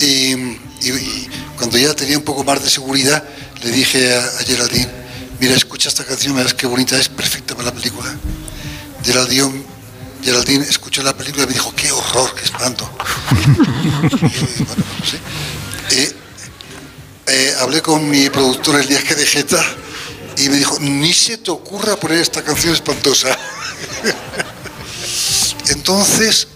[0.00, 0.34] Y,
[1.56, 3.24] cuando ya tenía un poco más de seguridad,
[3.62, 4.90] le dije a, a Geraldine,
[5.40, 8.14] mira, escucha esta canción, verás qué bonita es, perfecta para la película.
[9.02, 9.64] Geraldine,
[10.22, 12.90] Geraldine escuchó la película y me dijo, qué horror, qué espanto.
[13.36, 15.18] Y, bueno, no sé.
[15.90, 16.12] Eh,
[17.28, 19.62] eh, hablé con mi productor el día que dejé ETA
[20.38, 23.28] y me dijo, ni se te ocurra poner esta canción espantosa.
[25.68, 26.48] Entonces,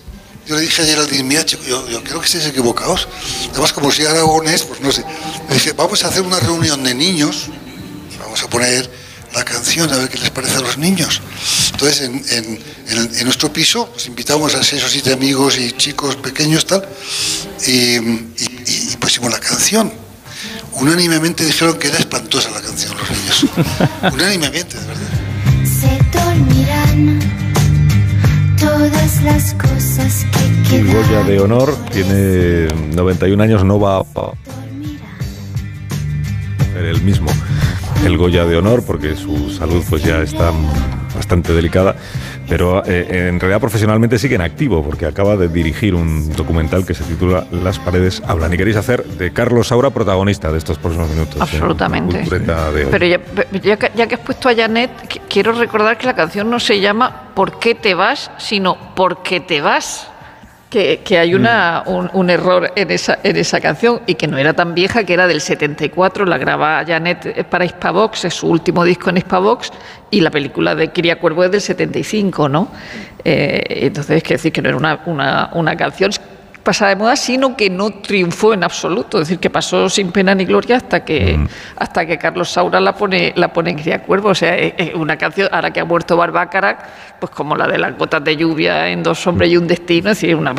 [0.50, 3.06] yo le dije a Geraldine, mira, chico, yo, yo creo que estáis equivocados.
[3.52, 5.04] Además, como si aragonés, pues no sé.
[5.48, 7.46] Le dije, vamos a hacer una reunión de niños,
[8.18, 8.90] vamos a poner
[9.32, 11.22] la canción, a ver qué les parece a los niños.
[11.70, 15.70] Entonces, en, en- en- en nuestro piso, pues invitamos a seis o siete amigos y
[15.70, 16.84] chicos pequeños, tal,
[17.68, 19.92] y, y- y pusimos la canción.
[20.72, 23.46] Unánimemente dijeron que era espantosa la canción, los niños.
[24.12, 25.10] Unánimemente, de verdad.
[25.80, 27.49] Se dormirán
[28.60, 30.26] todas las cosas
[30.68, 30.86] que El.
[30.86, 34.04] Goya de Honor tiene 91 años, no va a
[36.72, 37.30] ser el mismo
[38.04, 40.52] el Goya de Honor porque su salud pues ya está
[41.20, 41.94] bastante delicada,
[42.48, 46.94] pero eh, en realidad profesionalmente sigue en activo porque acaba de dirigir un documental que
[46.94, 51.10] se titula Las paredes hablan y queréis hacer de Carlos Saura protagonista de estos próximos
[51.10, 51.36] minutos.
[51.36, 52.22] en Absolutamente.
[52.22, 52.86] De.
[52.90, 53.20] Pero ya,
[53.62, 56.58] ya que, ya que has puesto a Janet, qu- quiero recordar que la canción no
[56.58, 60.08] se llama ¿Por qué te vas?, sino ¿Por qué te vas?
[60.70, 64.38] Que, que hay una, un, un error en esa, en esa canción y que no
[64.38, 68.84] era tan vieja, que era del 74, la graba Janet para Hispavox, es su último
[68.84, 69.72] disco en Hispavox,
[70.12, 72.68] y la película de Kiria Cuervo es del 75, ¿no?
[73.24, 76.12] Eh, entonces, es que decir que no era una, una, una canción
[76.62, 80.34] pasada de moda, sino que no triunfó en absoluto, es decir, que pasó sin pena
[80.34, 81.38] ni gloria hasta que
[81.76, 84.94] hasta que Carlos Saura la pone la pone en Cría Cuervo, o sea, es, es
[84.94, 86.78] una canción ahora que ha muerto Barbácara,
[87.18, 90.20] pues como la de las gotas de lluvia en Dos hombres y un destino, es
[90.20, 90.54] decir, una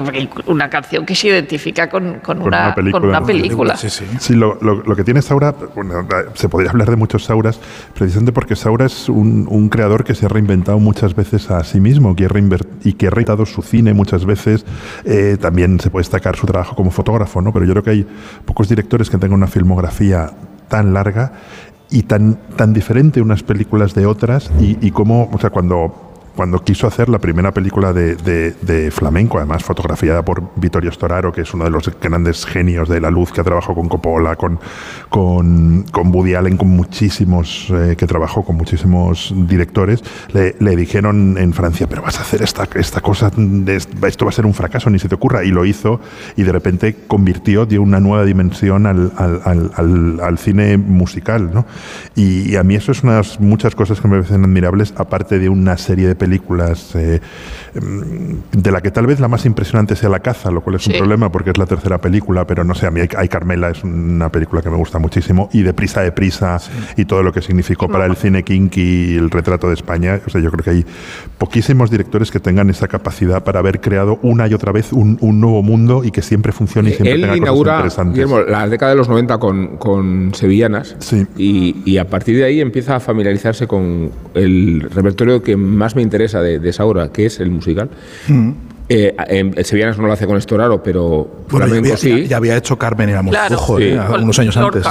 [0.48, 3.76] una canción que se identifica con, con Con una, con una película.
[3.78, 7.60] Sí, lo, lo- lo que tiene Saura, bueno, se podría hablar de muchos Sauras,
[7.94, 11.80] precisamente porque Saura es un, un creador que se ha reinventado muchas veces a sí
[11.80, 12.28] mismo que
[12.84, 14.66] y que ha reinventado su cine muchas veces.
[15.06, 17.54] Eh, también se puede destacar su trabajo como fotógrafo, ¿no?
[17.54, 18.08] pero yo creo que hay
[18.46, 20.32] pocos directores que tengan una filmografía
[20.68, 21.34] tan larga
[21.90, 26.60] y tan, tan diferente unas películas de otras y, y cómo, o sea, cuando cuando
[26.64, 31.42] quiso hacer la primera película de, de- de flamenco, además fotografiada por Vittorio Storaro, que
[31.42, 34.60] es uno de los grandes genios de la luz que ha trabajado con Coppola, con,
[35.10, 41.38] con, con Woody Allen, con muchísimos, eh, que trabajó con muchísimos directores, le, le dijeron
[41.38, 43.32] en Francia, pero vas a hacer esta, esta cosa,
[44.08, 45.44] esto va a ser un fracaso, ni se te ocurra.
[45.44, 46.00] Y lo hizo
[46.36, 51.52] y de repente convirtió, dio una nueva dimensión al- al- al- al cine musical.
[51.54, 51.66] ¿no?
[52.16, 55.50] Y, y a mí eso es unas muchas cosas que me parecen admirables, aparte de
[55.50, 57.20] una serie de películas eh,
[57.74, 60.86] mm, de la que tal vez la más impresionante sea La caza, lo cual es
[60.86, 61.00] un Sí.
[61.00, 64.30] problema porque es la tercera película, pero no sé, a mí hay, Carmela es una
[64.30, 66.60] película que me gusta muchísimo y de prisa de prisa
[66.96, 68.82] y todo lo que significó para el cine kinky
[69.14, 70.20] y el retrato de España.
[70.28, 70.86] O sea, yo creo que hay
[71.40, 75.40] poquísimos directores que tengan esa capacidad para haber creado una y otra vez un, un
[75.42, 78.14] nuevo mundo y que siempre funcione y siempre Él tenga cosas inaugura interesantes.
[78.14, 80.96] Guillermo, la década de los 90 con, con Sevillanas
[81.38, 86.02] y, y a partir de ahí empieza a familiarizarse con el repertorio que más me
[86.02, 86.11] interesa
[86.42, 87.90] de, de Saura, que es el musical.
[88.90, 92.22] Eh, en- el Sevillanas no lo hace con Estoraro, pero Bueno, ya flamenco había, sí.
[92.24, 93.56] ya- ya había hecho Carmen y Amor Claro.
[93.56, 93.84] Rojo, Sí.
[93.86, 94.86] eh, unos años antes.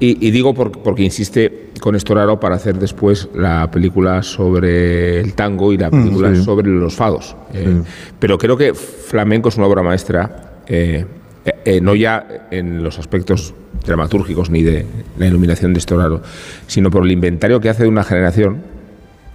[0.00, 5.32] Y, y digo por- porque insiste con Estoraro para hacer después la película sobre el
[5.34, 6.42] tango y la película sí.
[6.44, 7.34] sobre los fados.
[7.54, 7.82] Eh,
[8.18, 11.04] Pero creo que Flamenco es una obra maestra, eh,
[11.44, 13.54] eh, eh, no ya en los aspectos
[13.86, 14.84] dramatúrgicos ni de
[15.18, 16.20] la iluminación de Estoraro,
[16.66, 18.58] sino por el inventario que hace de una generación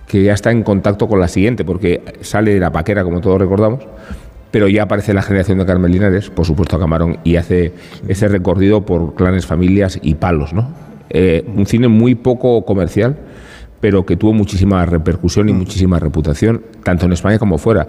[0.08, 3.39] que ya está en contacto con la siguiente, porque sale de la paquera, como todos
[3.39, 3.82] recordamos,
[4.52, 7.74] pero ya aparece la generación de Carmen Linares, por supuesto Camarón, y hace
[8.08, 10.70] ese recorrido por clanes, familias y palos, ¿no?
[11.10, 13.16] Eh, un cine muy poco comercial,
[13.80, 17.88] pero que tuvo muchísima repercusión y muchísima reputación, tanto en España como fuera.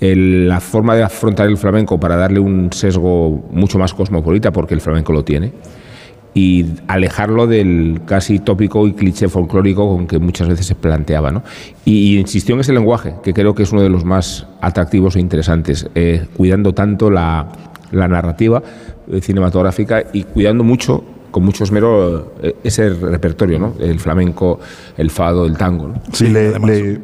[0.00, 4.74] El- la forma de afrontar el flamenco para darle un sesgo mucho más cosmopolita, porque
[4.74, 5.52] el flamenco lo tiene,
[6.34, 11.30] y alejarlo del casi tópico y cliché folclórico con que muchas veces se planteaba.
[11.30, 11.42] ¿no?
[11.84, 15.20] Y, insistió en ese lenguaje, que creo que es uno de los más atractivos e
[15.20, 17.48] interesantes, eh, cuidando tanto la,
[17.90, 18.62] la narrativa
[19.10, 23.74] eh, cinematográfica y cuidando mucho, con mucho esmero, eh, ese repertorio, ¿no?
[23.80, 24.58] el flamenco,
[24.96, 25.88] el fado, el tango.
[25.88, 26.02] ¿no?
[26.12, 27.00] Sí, le, le-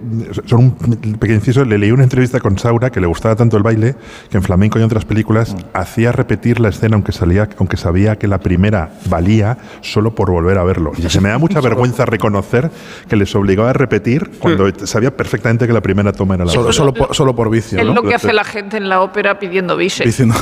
[0.47, 3.63] son un pequeño inciso, le leí una entrevista con Saura que le gustaba tanto el
[3.63, 3.95] baile
[4.31, 8.17] que en flamenco y en otras películas hacía repetir la escena aunque salía aunque sabía
[8.17, 10.93] que la primera valía solo por volver a verlo.
[10.97, 12.71] Y se me da mucha vergüenza reconocer
[13.09, 16.73] que les obligaba a repetir cuando sabía perfectamente que la primera toma era la Solo,
[16.73, 17.79] solo por, solo por vicio.
[17.79, 17.95] Es ¿no?
[17.95, 19.77] lo que hace la gente en la ópera pidiendo.
[19.77, 20.35] Diciendo-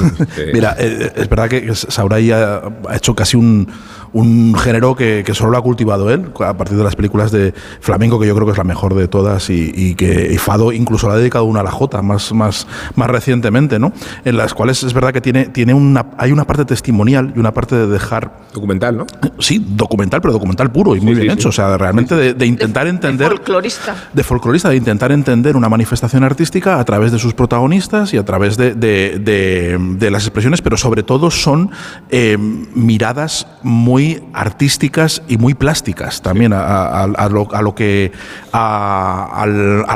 [0.53, 3.67] Mira, eh, es verdad que Sauray ha, ha hecho casi un,
[4.13, 7.55] un género que, que solo lo ha cultivado él, a partir de las películas de
[7.81, 10.73] flamenco, que yo creo que es la mejor de todas, y, y que y Fado
[10.73, 13.93] incluso le ha dedicado una a la Jota más, más, más recientemente, ¿no?
[14.25, 17.53] En las cuales es verdad que tiene, tiene una, hay una parte testimonial y una
[17.53, 18.43] parte de dejar.
[18.53, 19.07] Documental, ¿no?
[19.39, 21.49] Sí, documental, pero documental puro y muy bien hecho.
[21.49, 23.97] O sea, realmente de, de intentar entender Folclorista.
[24.13, 28.25] de folclorista, de intentar entender una manifestación artística a través de sus protagonistas y a
[28.25, 31.71] través de, de- de- de las expresiones, pero sobre todo son
[32.11, 32.37] eh,
[32.75, 34.02] miradas muy
[34.33, 38.13] artísticas y muy plásticas también a, a- a lo, a lo que
[38.53, 39.47] a,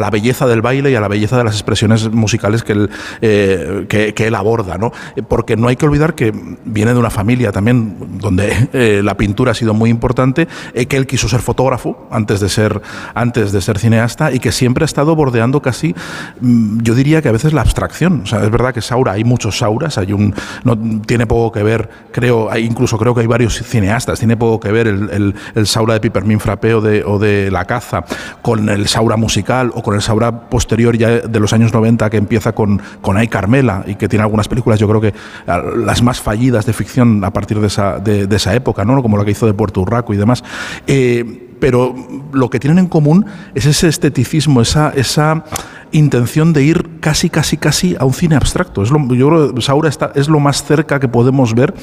[0.01, 2.91] la belleza del baile y a la belleza de las expresiones musicales que él,
[3.21, 4.93] eh, que, que él aborda, ¿no?
[5.29, 6.33] Porque no hay que olvidar que
[6.65, 10.97] viene de una familia también donde eh, la pintura ha sido muy importante, eh, que
[10.97, 12.81] él quiso ser fotógrafo antes de ser,
[13.15, 15.95] antes de ser cineasta y que siempre ha estado bordeando casi,
[16.41, 18.23] mm, yo diría que a veces la abstracción.
[18.23, 21.63] O sea, es verdad que Saura, hay muchos Sauras, hay un, no, tiene poco que
[21.63, 25.95] ver, creo, incluso creo que hay varios cineastas, tiene poco que ver el, el- Saura
[25.95, 28.05] de Pipermin Frappé o de, o de La Caza
[28.43, 32.17] con el Saura musical o con el Saura posterior ya de los años 90 que
[32.17, 35.15] empieza con, con Ay Carmela y que tiene algunas películas, yo creo que
[35.47, 39.03] las más fallidas de ficción a partir de esa, de esa época, ¿no?
[39.03, 40.43] como la que hizo de Puerto Urraco y demás.
[40.87, 41.95] Eh, pero
[42.33, 45.45] lo que tienen en común es ese esteticismo, esa, esa
[45.93, 48.83] intención de ir casi, casi, casi a un cine abstracto.
[48.83, 51.75] Es lo, yo creo que Saura está, es lo más cerca que podemos ver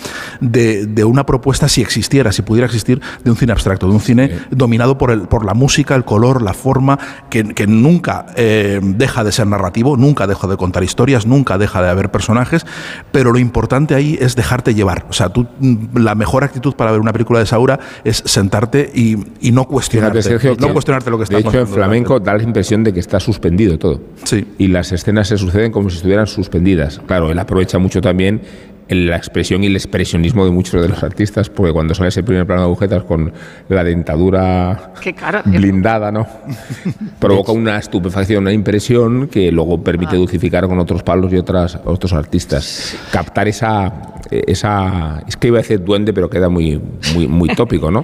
[0.42, 4.00] de, de una propuesta, si existiera, si pudiera existir, de un cine abstracto, de un
[4.00, 8.80] cine dominado por, el, por la música, el color, la forma, que, que nunca eh,
[8.84, 12.66] deja de ser narrativo, nunca deja de contar historias, nunca deja de haber personajes,
[13.12, 15.06] pero lo importante ahí es dejarte llevar.
[15.10, 15.48] O sea, tú,
[15.94, 20.22] la mejor actitud para ver una película de Saura es sentarte y, y no cuestionarte.
[20.22, 22.94] Fíjate, Sergio, no cuestionarte lo que está De hecho, en flamenco da la impresión de
[22.94, 23.92] que está suspendido todo.
[24.23, 24.45] Sí.
[24.58, 27.01] Y las escenas se suceden como si estuvieran suspendidas.
[27.06, 28.41] Claro, él aprovecha mucho también
[28.89, 32.45] la expresión y el expresionismo de muchos de los artistas, porque cuando sale ese primer
[32.45, 33.32] plano de agujetas con
[33.69, 35.41] la dentadura Qué cara.
[35.45, 36.27] blindada, ¿no?
[37.19, 42.13] Provoca una estupefacción, una impresión que luego permite dulcificar con otros palos y otras, otros
[42.13, 42.95] artistas.
[43.12, 45.23] Captar esa, esa.
[45.27, 46.79] Es que iba a decir duende, pero queda muy,
[47.15, 48.03] muy, muy tópico, ¿no?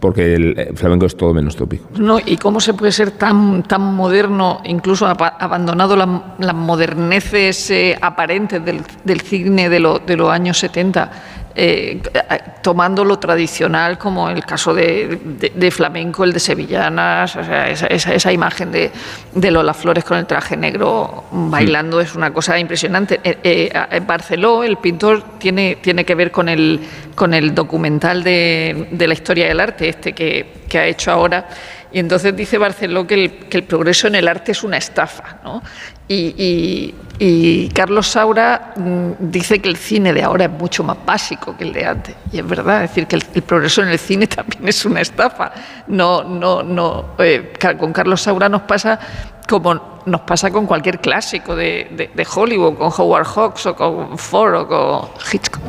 [0.00, 1.88] Porque el eh, flamenco es todo menos tópico.
[1.98, 7.96] No, ¿y cómo se puede ser tan, tan moderno, incluso abandonado la- las moderneces eh,
[8.00, 11.10] aparentes del, del cine de, lo- de los años 70,
[11.58, 12.02] eh,
[12.62, 17.70] tomando lo tradicional, como el caso de, de- de flamenco, el de Sevillanas, o sea,
[17.70, 18.90] esa, esa- esa imagen de,
[19.34, 23.20] de Lola Flores con el traje negro bailando es una cosa impresionante.
[23.24, 26.80] Eh, eh, Barceló, el pintor, tiene, tiene que ver con el,
[27.14, 31.48] con el documental de, de la historia del arte, este que, que ha hecho ahora.
[31.92, 35.38] Y entonces dice Barceló que el, que el progreso en el arte es una estafa.
[35.42, 35.62] ¿no?
[36.08, 40.98] Y, y- y Carlos Saura mm, dice que el cine de ahora es mucho más
[41.04, 42.14] básico que el de antes.
[42.30, 45.52] Y es verdad, es decir, que el, progreso en el cine también es una estafa.
[45.86, 47.14] No, no, no.
[47.18, 48.98] eh, con Carlos Saura nos pasa
[49.48, 54.16] como nos pasa con cualquier clásico de, de- de Hollywood, con Howard Hawks o con
[54.18, 55.62] Ford o con Hitchcock.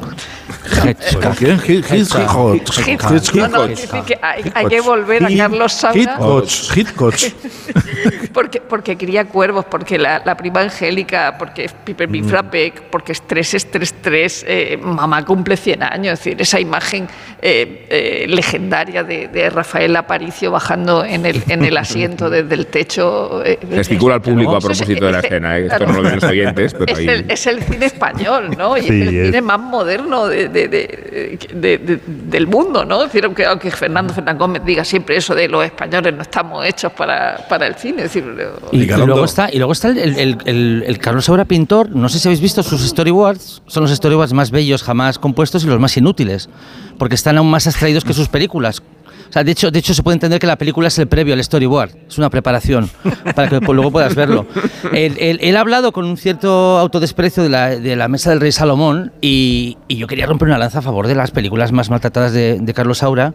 [1.21, 1.59] ¿Con quién?
[1.59, 2.55] Hit- Hitchcock.
[2.87, 3.35] Hitchcock.
[3.35, 5.99] No, no, quiero decir que hay, hay que volver a Carlos Saura.
[5.99, 6.75] Hitchcock.
[6.77, 7.15] Hitchcock.
[8.33, 12.11] Porque, porque cría cuervos, porque la, la prima Angélica, porque Piper Mm.
[12.11, 16.13] Bifrapek, porque Estrés, Estrés, Estrés, eh, mamá cumple 100 años.
[16.13, 17.07] Es decir, esa imagen
[17.41, 22.67] eh, eh, legendaria de, de Rafael Aparicio bajando en el, en el asiento desde el
[22.67, 23.43] techo.
[23.43, 25.65] eh, Gesticula al público a propósito de la escena, ¿eh?
[25.65, 25.91] esto claro.
[25.93, 27.07] no lo ven los oyentes, pero es, ahí...
[27.07, 28.77] el, es el cine español, ¿no?
[28.77, 32.85] Y Sí, es el es- cine más moderno de- de- de- de- de- del mundo,
[32.85, 33.03] ¿no?
[33.03, 36.65] Es decir, aunque, aunque Fernando Fernández Gómez diga siempre eso de los españoles no estamos
[36.65, 38.03] hechos para, para el cine.
[38.03, 38.23] Es decir,
[38.71, 41.89] Y, y luego está, y luego está el, el- el- el Carlos Saura pintor.
[41.95, 43.61] No sé si habéis visto sus storyboards.
[43.67, 46.49] Son los storyboards más bellos jamás compuestos y los más inútiles.
[46.97, 48.81] Porque están aún más extraídos que sus películas.
[49.29, 51.33] O sea, de hecho, de hecho, se puede entender que la película es el previo
[51.33, 51.91] al storyboard.
[52.07, 52.89] Es una preparación
[53.35, 54.45] para que luego puedas verlo.
[54.93, 58.39] Él, él- él ha hablado con un cierto autodesprecio de la, de la mesa del
[58.41, 61.89] rey Salomón y, y yo quería romper una lanza a favor de las películas más
[61.89, 63.33] maltratadas de, de Carlos Saura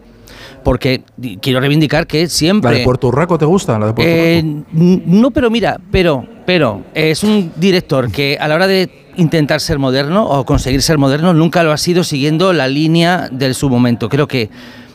[0.63, 1.03] porque
[1.41, 2.71] quiero reivindicar que siempre...
[2.71, 3.77] ¿La de Puerto Urraco te gusta?
[3.77, 8.55] ¿La de Puerto Eh, no, pero mira, pero, pero es un director que a la
[8.55, 12.67] hora de intentar ser moderno o conseguir ser moderno nunca lo ha sido siguiendo la
[12.67, 14.09] línea de su momento.
[14.09, 14.49] Creo que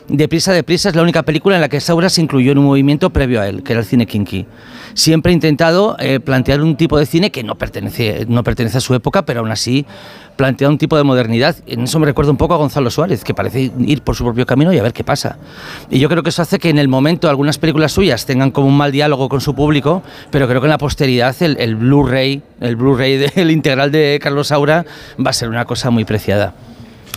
[0.09, 3.11] Deprisa, Deprisa es la única película en la que Saura se incluyó en un movimiento
[3.11, 4.47] previo a él, que era el cine kinky.
[4.95, 8.81] Siempre ha intentado eh, plantear un tipo de cine que no pertenece, no pertenece a
[8.81, 9.85] su época, pero aún así
[10.35, 11.55] plantea un tipo de modernidad.
[11.67, 14.47] En eso me recuerda un poco a Gonzalo Suárez, que parece ir por su propio
[14.47, 15.37] camino y a ver qué pasa.
[15.91, 18.67] Y yo creo que eso hace que en el momento algunas películas suyas tengan como
[18.67, 22.75] un mal diálogo con su público, pero creo que en la posteridad el Blu-ray, el
[22.75, 24.85] Blu-ray del integral de Carlos Saura
[25.23, 26.55] va a ser una cosa muy preciada.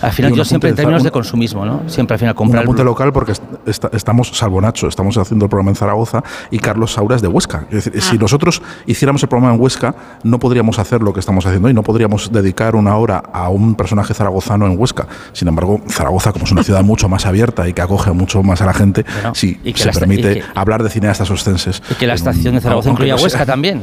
[0.02, 1.88] Al final un yo siempre en términos un- de consumismo, ¿no?
[1.88, 5.44] Siempre al final Un comprar apunte local porque est- esta- estamos, salvo Nacho, estamos haciendo
[5.46, 7.66] el programa en Zaragoza y Carlos Saura es de Huesca.
[7.70, 11.46] Es decir, si nosotros hiciéramos el programa en Huesca, no podríamos hacer lo que estamos
[11.46, 15.06] haciendo y no podríamos dedicar una hora a un personaje zaragozano en Huesca.
[15.32, 18.60] Sin embargo, Zaragoza, como es una ciudad mucho más abierta y que acoge mucho más
[18.62, 21.82] a la gente, sí y que se permite y que- hablar de cineastas ostenses.
[21.90, 23.82] y que la estación de Zaragoza incluye a no sea- Huesca también.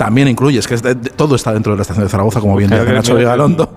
[0.00, 2.40] También incluye, es que es de- de- todo está dentro de la estación de Zaragoza,
[2.40, 3.74] como bien dice Nacho Vigalondo.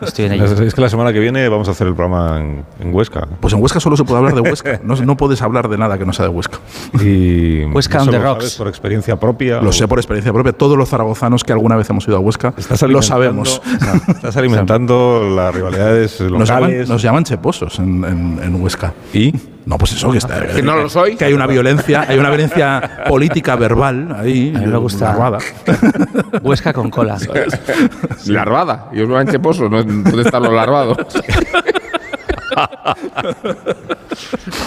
[0.00, 2.64] Estoy en Es, es que la semana que viene vamos a hacer el programa en,
[2.78, 3.26] en Huesca.
[3.40, 4.80] Pues en Huesca solo se puede hablar de Huesca.
[4.84, 6.58] No, no puedes hablar de nada que no sea de Huesca.
[7.02, 8.38] Y Huesca on the lo rocks.
[8.44, 9.60] sabes por experiencia propia.
[9.60, 10.52] Lo o- sé por experiencia propia.
[10.52, 12.54] Todos los zaragozanos que alguna vez hemos ido a Huesca
[12.88, 13.60] lo sabemos.
[14.06, 16.88] Estás alimentando las rivalidades Nos llaman, locales.
[16.88, 18.94] nos llaman cheposos en, en- en Huesca.
[19.12, 19.34] ¿Y?
[19.66, 20.46] No, pues eso, que está.
[20.46, 21.16] Que no lo soy.
[21.16, 24.52] Que hay una violencia, hay una violencia política verbal ahí.
[24.54, 25.12] A mí me gusta.
[25.12, 25.38] narrada.
[26.42, 27.18] Huesca con cola.
[28.26, 28.88] Larvada.
[28.92, 30.96] Y os lo han cheposo, no puede estar lo larvado.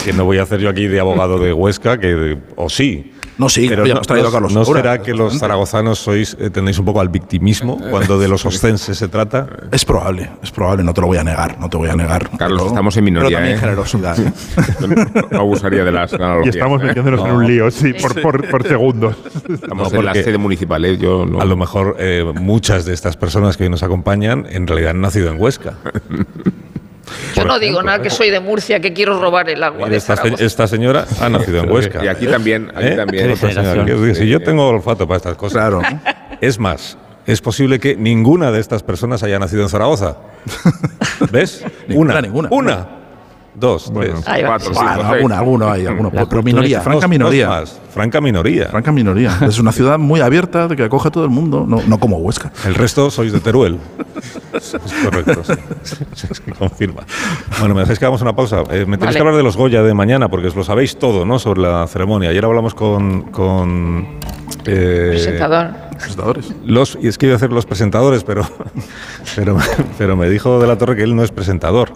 [0.03, 3.13] Que no voy a hacer yo aquí de abogado de Huesca, que o sí.
[3.37, 5.39] No, sí, Pero ya no, hemos traído a no- Carlos ¿no Saura, será que los
[5.39, 9.47] zaragozanos sois eh, tenéis un poco al victimismo cuando de los ostenses se trata?
[9.71, 12.29] Es probable, es probable, no te lo voy a negar, no te voy a negar.
[12.37, 13.59] Carlos, Pero- estamos en Pero minoría, también ¿eh?
[13.59, 14.17] generosidad.
[15.31, 16.55] No abusaría de las Y analogías.
[16.55, 16.85] estamos ¿eh?
[16.85, 19.15] metiéndonos en un lío, sí, por, por, por segundos.
[19.49, 20.97] Estamos No, en la sede municipal, ¿eh?
[20.97, 21.41] Yo no.
[21.41, 25.01] A lo mejor eh, muchas de estas personas que hoy nos acompañan en realidad han
[25.01, 25.73] nacido en Huesca.
[27.35, 29.89] Yo no digo nada que soy de Murcia, que quiero robar el agua.
[29.89, 32.03] De esta, señora ha nacido en Huesca.
[32.03, 32.95] Y aquí también, aquí ¿Eh?
[32.95, 33.37] también.
[33.37, 35.53] Señora, que si yo tengo olfato para estas cosas.
[35.53, 35.81] Claro.
[36.41, 40.17] Es más, es posible que ninguna de estas personas haya nacido en Zaragoza.
[41.31, 41.63] ¿Ves?
[41.87, 42.49] Ninguna, una, ninguna.
[42.51, 42.87] una,
[43.55, 44.27] dos, Bueno, tres.
[44.27, 45.11] Ahí cuatro, cinco, Bueno, seis.
[45.13, 46.11] alguna, alguno hay, alguno.
[46.13, 47.47] La Pero minoría, franca Dos- minoría.
[47.47, 48.65] dos más, franca minoría.
[48.67, 49.37] Franca minoría.
[49.47, 52.51] Es una ciudad muy abierta que acoge a todo el mundo, no, no como Huesca.
[52.65, 53.77] El resto sois de Teruel.
[54.53, 55.53] Es correcto, sí.
[56.57, 57.03] Confirma.
[57.59, 58.63] Bueno, me dejáis que hagamos una pausa.
[58.71, 59.13] Eh, me tenéis Vale.
[59.13, 61.39] que hablar de los Goya de mañana, porque os lo sabéis todo, ¿no?
[61.39, 62.29] Sobre la ceremonia.
[62.29, 63.23] Ayer hablamos con.
[63.31, 64.19] con
[64.65, 65.71] eh, Presentador.
[65.97, 66.53] Presentadores.
[66.65, 68.45] Los, y es que iba a hacer los presentadores, pero,
[69.35, 69.57] pero,
[69.97, 71.91] pero me dijo de la Torre que él no es presentador.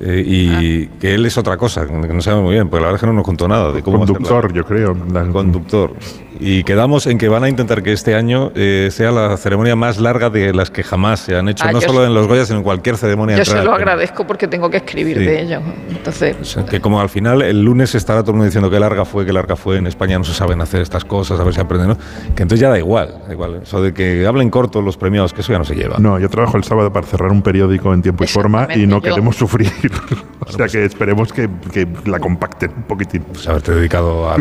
[0.00, 2.96] Eh, y que él es otra cosa, que no sabemos muy bien, porque la verdad
[2.96, 4.96] es que no nos contó nada de cómo Conductor, yo creo.
[5.32, 5.94] Conductor.
[6.40, 9.98] Y quedamos en que van a intentar que este año eh, sea la ceremonia más
[9.98, 12.58] larga de las que jamás se han hecho, Ah, no solo en los Goya, sino
[12.58, 13.36] en cualquier ceremonia.
[13.36, 15.24] Yo se lo agradezco porque tengo que escribir Sí.
[15.24, 15.60] de ello.
[15.90, 18.80] Entonces, O sea, que como al final el lunes estará todo el mundo diciendo que
[18.80, 21.52] larga fue, que larga fue, en España no se saben hacer estas cosas, a ver
[21.54, 21.96] si aprenden, ¿no?
[22.34, 23.60] que entonces ya da igual, da igual.
[23.62, 25.96] Eso de que hablen corto los premiados, que eso ya no se lleva.
[25.98, 28.96] No, yo trabajo el sábado para cerrar un periódico en tiempo y forma y no
[28.96, 29.70] yo- queremos sufrir.
[30.46, 33.22] o sea que esperemos que, que la compacten un poquitín.
[33.24, 34.36] Pues haberte dedicado a...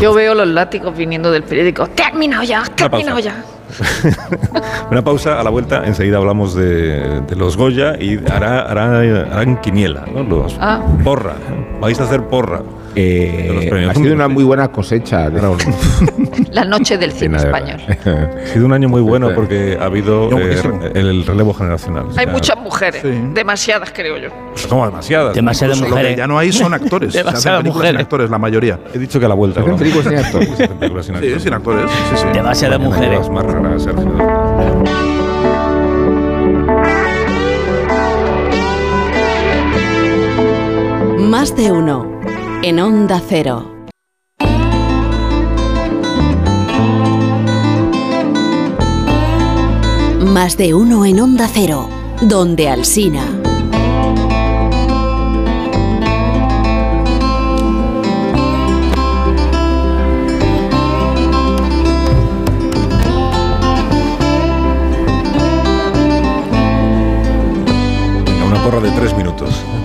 [0.00, 0.48] yo veo los
[0.80, 1.86] viniendo del periódico.
[1.88, 2.62] ¡Terminado ya!
[2.74, 3.44] ¡Terminado ya!
[4.90, 9.60] Una pausa, a la vuelta, enseguida hablamos de, de los Goya y hará, hará, harán
[9.60, 10.22] quiniela, ¿no?
[10.22, 10.80] Los Ah.
[11.02, 11.34] porra.
[11.80, 12.62] Vais a hacer porra.
[12.94, 15.30] Eh, ha sido una muy buena cosecha.
[15.30, 15.40] de-
[16.52, 17.80] La noche del cine de español.
[17.88, 20.60] Ha sido un año muy bueno porque ha habido No, eh,
[20.94, 22.04] el relevo generacional.
[22.06, 24.28] O Hay sea, muchas mujeres, demasiadas creo yo.
[24.68, 25.34] Como demasiadas.
[25.34, 26.18] Demasiadas Incluso lo que mujeres.
[26.18, 27.12] ya no hay son actores.
[27.14, 27.90] Demasiadas mujeres.
[27.92, 28.78] sin actores, la mayoría.
[28.92, 29.60] He dicho que a la vuelta.
[29.62, 29.78] ¿Se hacen ¿no?
[29.78, 30.48] películas sin actores?
[30.56, 31.42] Se hacen películas sin Sí, actores.
[31.42, 31.90] sin actores.
[31.90, 32.26] Sí, sí.
[32.34, 33.10] Demasiadas mujeres.
[33.10, 34.12] llevas más raras, Sergio.
[41.18, 42.11] Más de uno.
[42.64, 43.88] En Onda Cero.
[50.20, 51.88] Más de uno en Onda Cero.
[52.20, 53.41] Donde Alsina.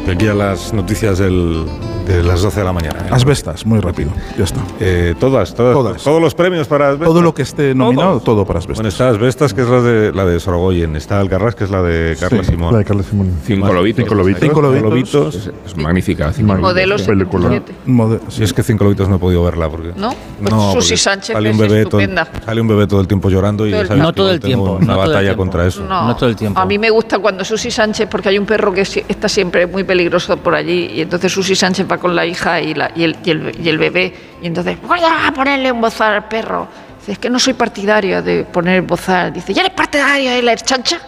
[0.08, 1.66] De aquí a las noticias del-
[2.08, 2.99] de las 12 de la mañana.
[3.05, 3.10] ¿eh?
[3.12, 4.12] Asbestas, muy rápido.
[4.38, 4.62] Ya está.
[4.80, 6.01] Eh, todas, todas, Todas.
[6.03, 7.08] Todos los premios para Asbestas.
[7.10, 8.24] Todo lo que esté nominado, Todos.
[8.24, 8.78] todo para asbestas.
[8.78, 10.95] Bueno, está Asbestas, que es la de, la de Sorogoyen.
[10.95, 12.72] Está Alcarrás, que es la de Carla Sí, Simón.
[12.72, 13.34] la de Carla Simón.
[13.43, 14.05] Cinco lobitos.
[14.05, 14.41] Cinco lobitos.
[14.41, 15.36] Cinco lobitos.
[15.36, 16.32] Es, es magnífica.
[16.32, 16.72] cinco lobitos.
[16.72, 17.49] Modelo película.
[17.49, 17.91] 77.
[17.91, 19.91] Mode- Si es que Cinco Lobitos no he podido verla porque...
[19.97, 20.14] ¿No?
[20.41, 20.53] Pues
[20.86, 21.99] Susi Sánchez sale un es bebé todo,
[22.45, 24.93] sale un bebé todo el tiempo llorando y No que todo el tengo tiempo, Una
[24.93, 25.38] no batalla tiempo.
[25.38, 25.84] contra eso.
[25.84, 26.58] No, No todo el tiempo.
[26.58, 29.68] A mí me gusta cuando Susi Sánchez, porque hay un perro que sí- está siempre
[29.68, 29.97] muy peligroso
[30.43, 33.30] por allí, y entonces Susi Sánchez va con la hija y, la- y el, y
[33.32, 36.68] el- y el bebé, y entonces, voy a ponerle un bozal al perro.
[37.00, 39.32] Dice, es que no soy partidaria de poner bozal.
[39.34, 41.00] Dice, ¿ya eres partidaria de la chancha?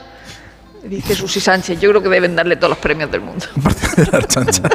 [0.83, 3.45] Dice Susi Sánchez, yo creo que deben darle todos los premios del mundo.
[3.97, 4.61] de la chancha.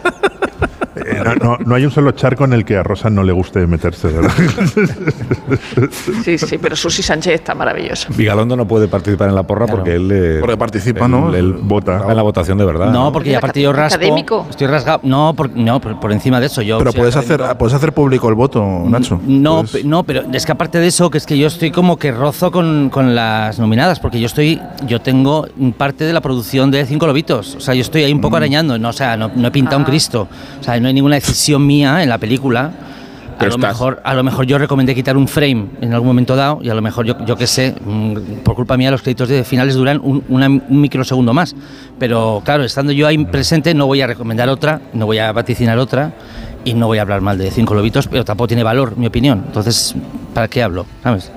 [1.06, 3.32] Eh, no, no- no hay un solo charco en el que a Rosa no le
[3.32, 4.32] guste meterse, ¿verdad?
[6.24, 8.08] Sí, sí, pero Susi Sánchez está maravillosa.
[8.16, 9.78] Vigalondo no puede participar en la porra Claro.
[9.78, 10.10] porque él...
[10.12, 11.34] eh, Porque participa, él- ¿no?
[11.34, 12.04] Él Vota.
[12.08, 12.90] en la votación de verdad.
[12.90, 13.96] No, porque ¿Es ya aparte yo raspo.
[13.96, 14.46] académico?
[14.50, 15.00] Estoy rasgado.
[15.02, 16.62] No, por, no por, por encima de eso.
[16.62, 19.20] Yo Pero puedes hacer, puedes hacer público el voto, Nacho.
[19.26, 21.98] No, Puedes- no, pero es que aparte de eso, que es que yo estoy como
[21.98, 25.46] que rozo con, con las nominadas, porque yo estoy, yo tengo
[25.76, 27.54] parte de la producción de Cinco Lobitos.
[27.56, 28.22] O sea, yo estoy ahí un Mm.
[28.22, 29.80] poco arañando, no, o sea, no, no he pintado Ah.
[29.80, 30.28] un Cristo.
[30.60, 32.70] O sea, no hay ninguna decisión mía en la película.
[33.36, 36.36] A lo, estás- mejor, a lo mejor yo recomendé quitar un frame en algún momento
[36.36, 38.14] dado y a lo mejor yo, yo qué sé, mm,
[38.44, 41.56] por culpa mía los créditos de finales duran un, una- un microsegundo más.
[41.98, 45.78] Pero claro, estando yo ahí presente no voy a recomendar otra, no voy a vaticinar
[45.78, 46.12] otra
[46.64, 49.42] y no voy a hablar mal de Cinco Lobitos, pero tampoco tiene valor mi opinión.
[49.46, 49.94] Entonces,
[50.32, 50.86] ¿para qué hablo?
[51.02, 51.32] ¿Sabes?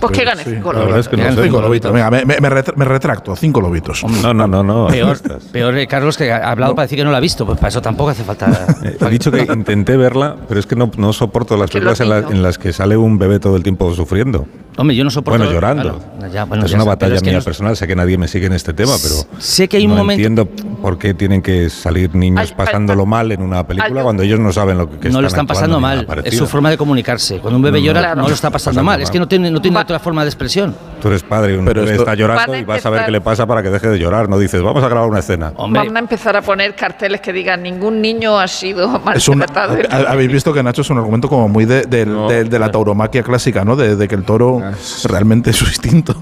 [0.00, 1.42] Pues que gane sí, cinco La verdad es que no Eran sé.
[1.44, 1.92] Cinco lobitos.
[1.92, 3.36] Venga, me, me- me retra- me retracto.
[3.36, 4.02] Cinco lobitos.
[4.22, 4.86] No, no, no, no.
[4.88, 5.18] Peor,
[5.52, 7.44] peor eh, Carlos, que ha hablado para decir que no la ha visto.
[7.46, 8.66] Pues para eso tampoco hace falta.
[8.82, 12.08] Eh, He dicho que intenté verla, pero es que no, no soporto las películas en,
[12.08, 14.46] la- en las que sale un bebé todo el tiempo sufriendo.
[14.76, 15.36] Hombre, yo no soporto.
[15.38, 15.98] Bueno, llorando.
[16.18, 17.76] Claro, ya, bueno, es ya una sé, batalla es que mía no- personal.
[17.76, 20.20] Sé que nadie me sigue en este tema, pero Sé que hay un no momento-
[20.26, 20.46] entiendo
[20.80, 24.22] por qué tienen que salir niños Ay, pasándolo ay, mal en una película ay, cuando
[24.22, 26.22] ellos no saben lo que, que no lo están actuando pasando ni nada mal.
[26.24, 27.38] Es su forma de comunicarse.
[27.40, 27.86] Cuando un bebé No, no.
[27.88, 28.22] llora, Claro.
[28.22, 28.94] no lo está pasando Pasando mal.
[28.98, 29.02] mal.
[29.02, 30.74] Es que no tiene, no tiene Va- otra forma de expresión.
[31.02, 33.06] Tú eres padre y un Pero está llorando Van a y vas a ver empezar-
[33.06, 34.28] qué le pasa para que deje de llorar.
[34.28, 35.52] No dices, vamos a grabar una escena.
[35.56, 39.78] Hombre, Van a empezar a poner carteles que digan ningún niño ha sido un- maltratado.
[39.90, 42.28] ha- Habéis visto que Nacho es un argumento como muy de, del- No.
[42.28, 43.74] de- de la tauromaquia clásica, ¿no?
[43.76, 44.60] De, de que el toro
[45.04, 46.14] realmente es su instinto.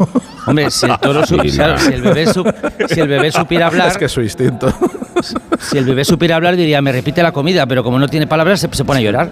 [0.46, 2.44] hombre, si el toro su- claro, si el bebé su-
[2.88, 4.72] si el bebé supiera hablar, es que es su instinto.
[5.58, 8.60] si el bebé supiera hablar diría me repite la comida, pero como no tiene palabras
[8.60, 9.30] se, se pone a llorar.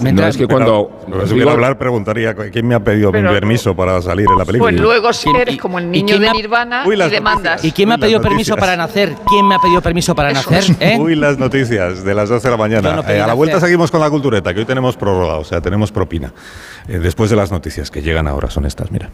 [0.00, 0.90] Me No, es que cuando.
[1.06, 3.32] Pero, si supiera hablar, preguntaría quién me ha pedido mi Pero-
[3.66, 4.70] permiso para salir en la película.
[4.70, 7.64] Pues luego si ¿Quién- eres como el niño de Nirvana Uy, y demandas.
[7.64, 9.14] ¿Y quién me ha pedido permiso para nacer?
[9.28, 10.76] ¿Quién me ha pedido permiso para Eso nacer?
[10.80, 10.98] ¿Eh?
[10.98, 12.96] Uy, las noticias de las 12 de la mañana.
[12.96, 15.60] No Eh, a la vuelta seguimos con la cultureta, que hoy tenemos prórroga, o sea,
[15.60, 16.32] tenemos propina.
[16.88, 19.10] Eh, después de las noticias que llegan ahora, son estas, mira.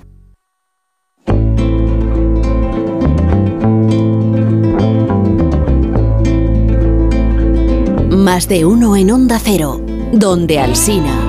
[8.11, 9.81] Más de uno en Onda Cero.
[10.13, 11.22] Donde Alsina.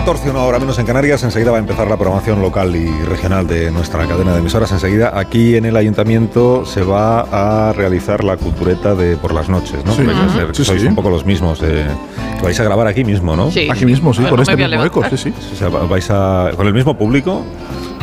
[0.00, 1.22] 14 14, una hora menos en Canarias.
[1.24, 4.72] Enseguida va a empezar la programación local y regional de nuestra cadena de emisoras.
[4.72, 7.20] Enseguida, aquí en el ayuntamiento se va
[7.68, 9.94] a realizar la cultureta de por las noches, ¿no?
[9.94, 10.02] Sí.
[10.02, 10.86] Vais a ser- Sí, sois sí.
[10.88, 11.60] un poco los mismos.
[11.62, 11.86] eh,
[12.38, 13.50] que vais a grabar aquí mismo, ¿no?
[13.50, 13.68] Sí.
[13.70, 15.34] Aquí mismo, sí, No con este mismo eco, sí, sí.
[15.52, 17.42] O sea, va- vais a con el mismo público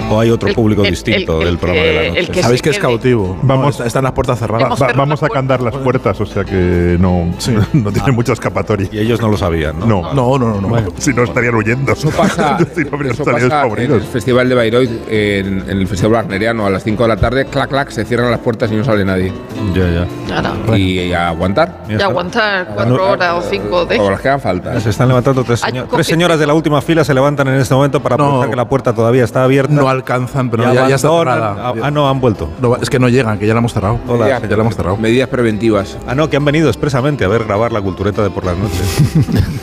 [0.10, 2.32] o hay otro El- público el- distinto el- del el programa que- de la noche.
[2.32, 3.38] que Sabéis que es cautivo.
[3.42, 4.82] Vamos- No, está- están las puertas cerradas.
[4.82, 7.32] Va- vamos a candar las puertas, o sea que no,
[7.74, 8.88] no tiene mucha escapatoria.
[8.92, 9.86] Y ellos no lo sabían, ¿no?
[9.86, 10.70] No, No, no, no.
[10.70, 10.84] no.
[10.98, 11.92] si no estarían huyendo.
[11.94, 16.14] Eso pasa, si no eso pasa en el Festival de Bayreuth, en, en el Festival
[16.14, 18.84] Wagneriano, a las 5 de la tarde, clac, clac, se cierran las puertas y no
[18.84, 19.32] sale nadie.
[19.74, 20.08] Ya, ya.
[20.42, 20.78] Nada.
[20.78, 21.84] Y, a aguantar.
[21.90, 24.00] Y aguantar cuatro No, horas o cinco de.
[24.00, 24.80] O las que hagan falta.
[24.80, 25.62] Se están levantando tres,
[26.04, 28.26] señoras de la última fila se levantan en este momento para No.
[28.26, 29.74] aprovechar que la puerta todavía está abierta.
[29.98, 31.56] Alcanzan, pero ya, ya está cerrada.
[31.60, 32.50] Ah, ah, no, han vuelto.
[32.62, 34.00] No, es que no llegan, que ya la hemos cerrado.
[34.08, 34.40] Hola.
[34.42, 34.98] que ya la hemos cerrado.
[34.98, 35.98] Medidas preventivas.
[36.08, 38.98] Ah, no, que han venido expresamente a ver grabar la cultureta de por las noches.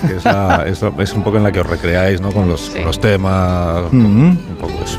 [0.06, 2.30] que es, la- es es un poco en la que os recreáis, ¿no?
[2.32, 2.80] Con los, Sí.
[2.84, 4.98] los temas, un poco eso.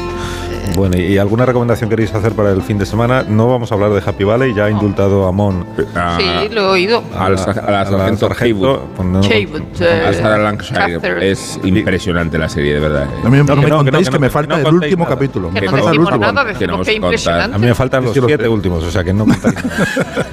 [0.76, 3.24] Bueno, ¿y alguna recomendación queréis hacer para el fin de semana?
[3.28, 5.66] No vamos a hablar de Happy Valley, ya ha indultado a Mon.
[5.96, 7.04] A, Sí, lo he oído.
[7.18, 7.38] a a la
[7.86, 8.80] sargento Haywood.
[8.96, 10.94] cuando- Haywood, A eh, Sarah Lancashire.
[10.96, 11.32] Catherine.
[11.32, 13.04] Es impresionante la serie, de verdad.
[13.06, 13.22] eh.
[13.26, 14.68] A mí no, No, me que no, que no, contáis que me que falta no
[14.70, 15.16] el último nada.
[15.16, 15.50] capítulo.
[15.50, 16.26] Que Me no falta el último.
[16.26, 19.56] A mí me faltan los siete últimos, o sea que no contáis.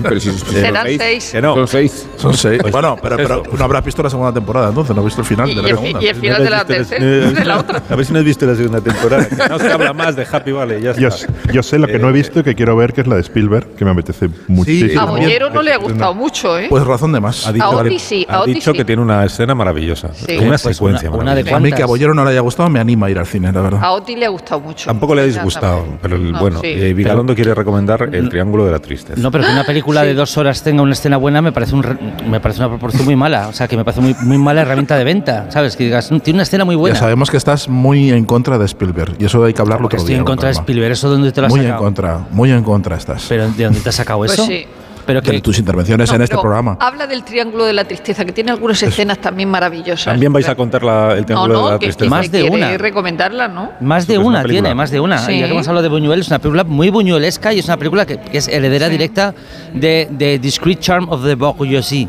[0.03, 1.33] Pero si, Serán son seis.
[1.43, 2.09] Son seis.
[2.17, 2.63] Son seis.
[2.73, 5.49] Bueno, pero, pero no habrás visto la segunda temporada, entonces no has visto el final
[5.55, 6.03] de la segunda.
[6.03, 7.83] y el final de la tercera, de la otra.
[7.91, 9.27] A ver si no has visto la segunda temporada.
[9.49, 11.33] no se habla más de Happy Valley, ya Yo, está.
[11.53, 13.21] yo sé lo que no he visto y que quiero ver, que es la de
[13.23, 15.01] Spielberg, que me apetece muchísimo.
[15.01, 15.05] A.
[15.07, 16.67] Bollero no le ha gustado mucho, ¿eh?
[16.69, 17.47] Pues razón de más.
[17.47, 18.77] Ha dicho, A Oti sí, a ha Oti dicho sí.
[18.79, 20.11] que tiene una escena maravillosa.
[20.15, 20.37] Sí.
[20.39, 21.57] Una Pues secuencia una- una de maravillosa.
[21.57, 23.53] a mí que a Bollero no le haya gustado me anima a ir al cine,
[23.53, 23.81] la verdad.
[23.83, 24.87] A Oti le ha gustado mucho.
[24.87, 26.69] Tampoco le ha disgustado, pero el- No, bueno, sí.
[26.69, 29.21] eh, Vigalondo quiere recomendar El Triángulo de la Tristeza.
[29.21, 31.83] No, pero que una película de dos horas tenga una escena buena me parece, un
[31.83, 31.97] re-
[32.29, 33.49] me parece una proporción muy mala.
[33.49, 35.47] O sea, que me parece muy, muy mala herramienta de venta.
[35.51, 35.77] ¿Sabes?
[35.77, 36.95] Que digas, "Mm, tiene una escena muy buena.
[36.95, 39.97] Ya sabemos que estás muy en contra de Spielberg y eso hay que hablarlo Porque
[39.97, 40.55] otro estoy en contra de.
[40.55, 40.93] Spielberg.
[40.93, 41.83] ¿Eso dónde te lo has Muy en sacado?
[41.85, 43.27] contra, muy en contra estás.
[43.29, 44.47] ¿Pero de dónde te has sacado Pues eso?
[44.47, 44.65] sí.
[45.05, 46.77] Pero de tus intervenciones No, en este programa.
[46.79, 50.05] Habla del Triángulo de la Tristeza, que tiene algunas escenas también maravillosas.
[50.05, 52.11] También vais a contar la- El No, Triángulo de la que, que Tristeza.
[52.11, 52.79] Más de una.
[52.79, 53.71] recomendarla, ¿no?
[53.81, 55.19] más de Eso es una tiene, más de una.
[55.19, 55.41] Sí.
[55.41, 58.07] Ya que hemos hablado de Buñuel, es una película muy buñuelesca y es una película
[58.07, 58.93] que, que es heredera Sí.
[58.93, 59.35] directa
[59.75, 62.09] de, de Discreet Charm of the Bourgeoisie.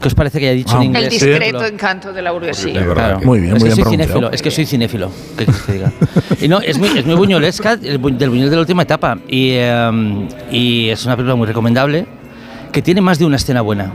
[0.00, 1.04] ¿Qué os parece que haya dicho Ah, en inglés?
[1.04, 2.72] El discreto encanto de la burguesía.
[2.80, 3.20] Es verdad Claro.
[3.22, 5.10] Muy bien, es muy que bien soy cinéfilo, es que soy cinéfilo.
[5.36, 5.92] ¿Qué quieres que diga?
[6.40, 9.18] Y no, es muy, es muy buñuelesca, el bu- del Buñuel de la última etapa.
[9.28, 12.06] Y, em, y es una película muy recomendable
[12.72, 13.92] que tiene más de una escena buena.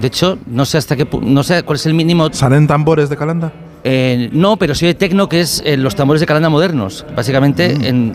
[0.00, 2.28] De hecho, no sé hasta qué no sé cuál es el mínimo.
[2.32, 3.52] ¿Salen tambores de Calanda?
[3.84, 7.04] Eh, no, pero soy de tecno, que es eh, los tambores de Calanda modernos.
[7.14, 8.12] Básicamente, Mm.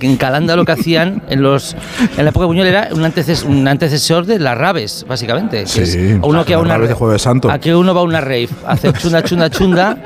[0.00, 1.74] en, Calanda lo que hacían en los
[2.16, 5.62] en la época de Buñuel era un, anteces- un antecesor de las raves, básicamente.
[5.62, 7.50] que Sí, es uno que a las una raves de Jueves Santo.
[7.50, 9.96] a que uno va a una rave, a hacer chunda, chunda, chunda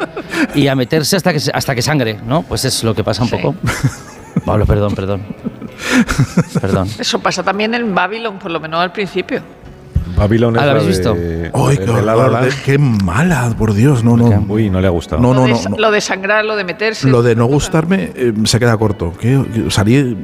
[0.55, 2.43] y a meterse hasta que, se- hasta que sangre, ¿no?
[2.43, 3.37] Pues es lo que pasa un Sí.
[3.37, 3.55] poco.
[4.45, 5.23] Pablo, perdón, perdón.
[6.61, 6.89] Perdón.
[6.99, 9.43] Eso pasa también en Babylon, por lo menos al principio.
[10.17, 11.13] Babylon es Ah, ¿la habéis de- visto?
[11.69, 12.33] ¡Ay, de qué, La La horror!
[12.33, 12.47] Land.
[12.47, 13.55] de- ¡Qué mala!
[13.59, 14.45] Por Dios, no, no.
[14.49, 15.21] Uy, no le ha gustado.
[15.21, 15.77] No, lo, no, de, no, no.
[15.79, 17.09] lo de sangrar, lo de meterse.
[17.09, 19.13] Lo de no gustarme eh, se queda corto.
[19.19, 20.17] Que salí.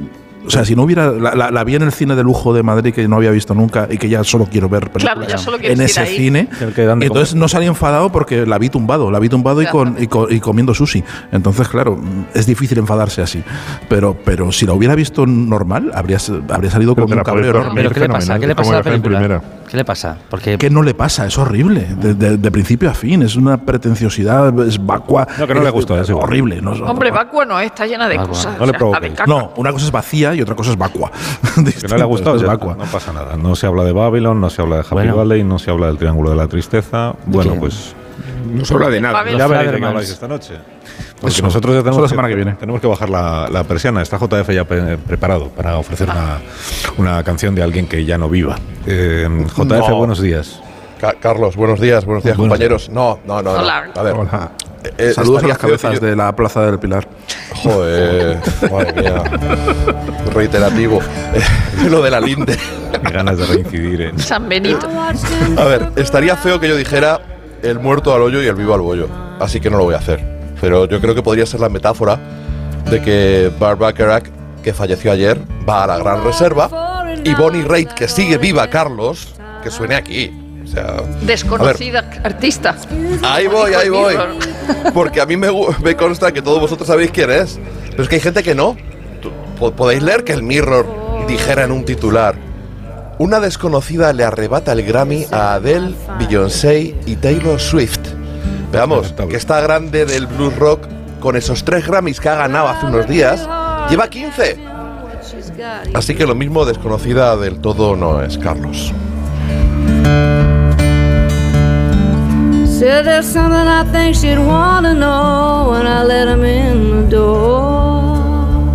[0.49, 1.11] O sea, si no hubiera.
[1.11, 3.53] La, la- la vi en el cine de lujo de Madrid que no había visto
[3.53, 6.17] nunca y que ya solo quiero ver películas Claro, ya solo quieres en ese ahí.
[6.17, 6.49] cine.
[6.75, 9.11] Entonces no salí enfadado porque la vi tumbado.
[9.11, 11.03] La vi tumbado y, con, y, co- y comiendo sushi.
[11.31, 11.99] Entonces, claro,
[12.33, 13.43] es difícil enfadarse así.
[13.87, 16.17] Pero, pero si la hubiera visto normal, habría,
[16.49, 17.45] habría salido Pero con un dormir.
[17.45, 17.75] enorme.
[17.75, 18.39] ¿Pero qué le pasa?
[18.39, 19.41] ¿Qué le pasa a la película?
[19.69, 20.17] ¿Qué le pasa?
[20.31, 21.27] Porque ¿Qué no le pasa?
[21.27, 21.81] Es horrible.
[21.95, 23.21] De, de- de principio a fin.
[23.21, 25.27] Es una pretenciosidad, es vacua.
[25.37, 26.59] No, que no le gustó, es horrible.
[26.61, 28.29] No, Hombre, vacua no, está llena de Vacua.
[28.29, 28.57] cosas.
[28.59, 29.25] No le o sea.
[29.27, 31.11] No, una cosa es vacía y otra cosa es vacua.
[31.81, 33.35] Que no le ha gustado, es ya no pasa nada.
[33.37, 35.15] No se habla de Babylon, no se habla de Happy Bueno.
[35.17, 37.13] Valley, no se habla del Triángulo de la Tristeza.
[37.25, 37.59] Bueno, qué?
[37.59, 37.95] pues
[38.45, 39.23] No se habla de nada.
[39.37, 40.55] Ya veréis de qué habláis esta noche.
[41.19, 41.43] Porque Eso.
[41.43, 42.53] nosotros ya tenemos la semana que viene.
[42.53, 44.01] Tenemos que bajar la, la persiana.
[44.01, 46.39] Está JF ya pre- preparado para ofrecer una,
[46.97, 48.55] una canción de alguien que ya no viva.
[48.85, 49.27] Eh,
[49.57, 49.95] JF, No.
[49.97, 50.61] buenos días.
[51.01, 52.89] Ca- Carlos, buenos días, buenos días, Buenos compañeros.
[52.89, 53.53] No, no, no.
[53.53, 53.59] no.
[53.61, 53.89] Hola.
[53.95, 54.51] A ver, Hola.
[54.97, 57.07] Eh, Saludos a las cabezas yo- de la Plaza del Pilar.
[57.63, 58.39] Joder,
[58.71, 59.23] madre mía.
[60.33, 60.99] Reiterativo.
[61.33, 61.41] Eh,
[61.89, 62.57] Lo de la linde.
[63.03, 64.19] Qué ganas de reincidir en.
[64.19, 64.87] San Benito.
[65.57, 67.19] A ver, estaría feo que yo dijera
[67.63, 69.07] el muerto al hoyo y el vivo al bollo.
[69.39, 70.19] Así que no lo voy a hacer.
[70.61, 72.19] Pero yo creo que podría ser la metáfora
[72.89, 74.29] de que Barbara Kerak,
[74.63, 77.05] que falleció ayer, va a la gran reserva.
[77.23, 80.31] Y Bonnie Raitt, que sigue viva, Carlos, que suene aquí.
[80.69, 82.75] O sea, Desconocida artista.
[83.23, 84.15] Ahí voy, ahí voy.
[84.93, 85.47] Porque a mí me,
[85.81, 87.59] me consta que todos vosotros sabéis quién es.
[87.89, 88.77] Pero es que hay gente que no.
[89.75, 90.85] Podéis leer que el Mirror
[91.27, 92.35] dijera en un titular.
[93.17, 97.99] Una desconocida le arrebata el Grammy a Adele, Beyoncé y Taylor Swift.
[98.71, 100.87] Veamos, que esta grande del blues rock,
[101.19, 103.41] con esos tres Grammys que ha ganado hace unos días,
[103.89, 104.57] lleva 15.
[105.93, 108.93] Así que lo mismo desconocida del todo no es Carlos.
[112.79, 118.71] Said there's something I think she'd wanna know when I let him in the door.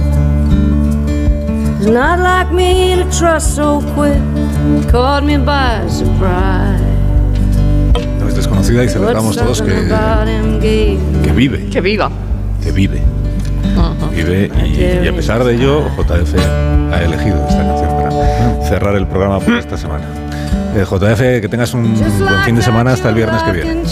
[1.78, 4.20] It's not like me to trust so quick,
[4.90, 6.82] caught me by surprise.
[8.20, 11.70] No es desconocida y celebramos todos que, que vive.
[11.70, 12.10] Que viva.
[12.62, 13.00] Que vive.
[14.14, 16.34] Vive y, y a pesar de ello, JF
[16.92, 20.23] ha elegido esta canción para cerrar el programa por esta semana.
[20.74, 23.82] Eh, JF, que tengas un buen fin de semana hasta el viernes que viene.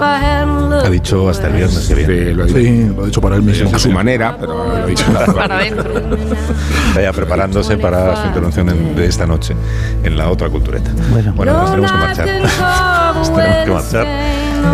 [0.00, 2.14] Ha dicho hasta el viernes que viene.
[2.28, 2.58] Sí, lo ha dicho.
[2.58, 3.70] Sí, lo ha dicho para él mismo.
[3.74, 5.04] A su manera, pero lo ha dicho.
[5.34, 5.90] Para adentro.
[6.94, 9.54] Vaya preparándose para su intervención en- de esta noche
[10.02, 10.90] en la otra cultureta.
[11.34, 12.28] Bueno, nos tenemos que marchar.
[13.30, 14.06] Nos tenemos que marchar.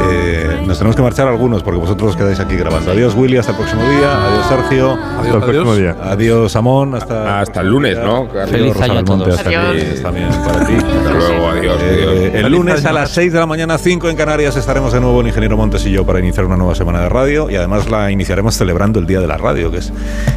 [0.08, 2.92] Eh, nos tenemos que marchar algunos porque vosotros os quedáis aquí grabando.
[2.92, 4.24] Adiós Willy, hasta el próximo día.
[4.26, 4.92] Adiós Sergio.
[4.94, 5.96] Hasta el próximo día.
[6.02, 6.94] Adiós Amón.
[6.94, 8.28] Hasta, Hasta el lunes, ¿no?
[8.30, 9.38] Adiós Feliz Rosa año a Belmonte, todos.
[9.38, 9.74] hasta el Adiós.
[9.84, 10.74] lunes también para ti.
[10.74, 11.76] Hasta luego, adiós.
[11.82, 12.44] Eh, adiós.
[12.46, 15.26] el lunes a las 6 de la mañana, 5 en Canarias, estaremos de nuevo el
[15.26, 18.54] ingeniero Montes y yo para iniciar una nueva semana de radio y además la iniciaremos
[18.56, 19.92] celebrando el Día de la Radio, que es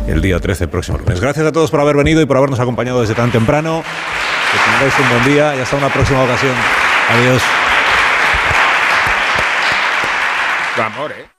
[0.08, 1.20] el día 13 próximo lunes.
[1.22, 3.84] Gracias a todos por haber venido y por habernos acompañado desde tan temprano.
[4.52, 6.54] Que tengáis un buen día y hasta una próxima ocasión.
[7.10, 7.42] Adiós.
[10.82, 11.32] Amor, ¿eh?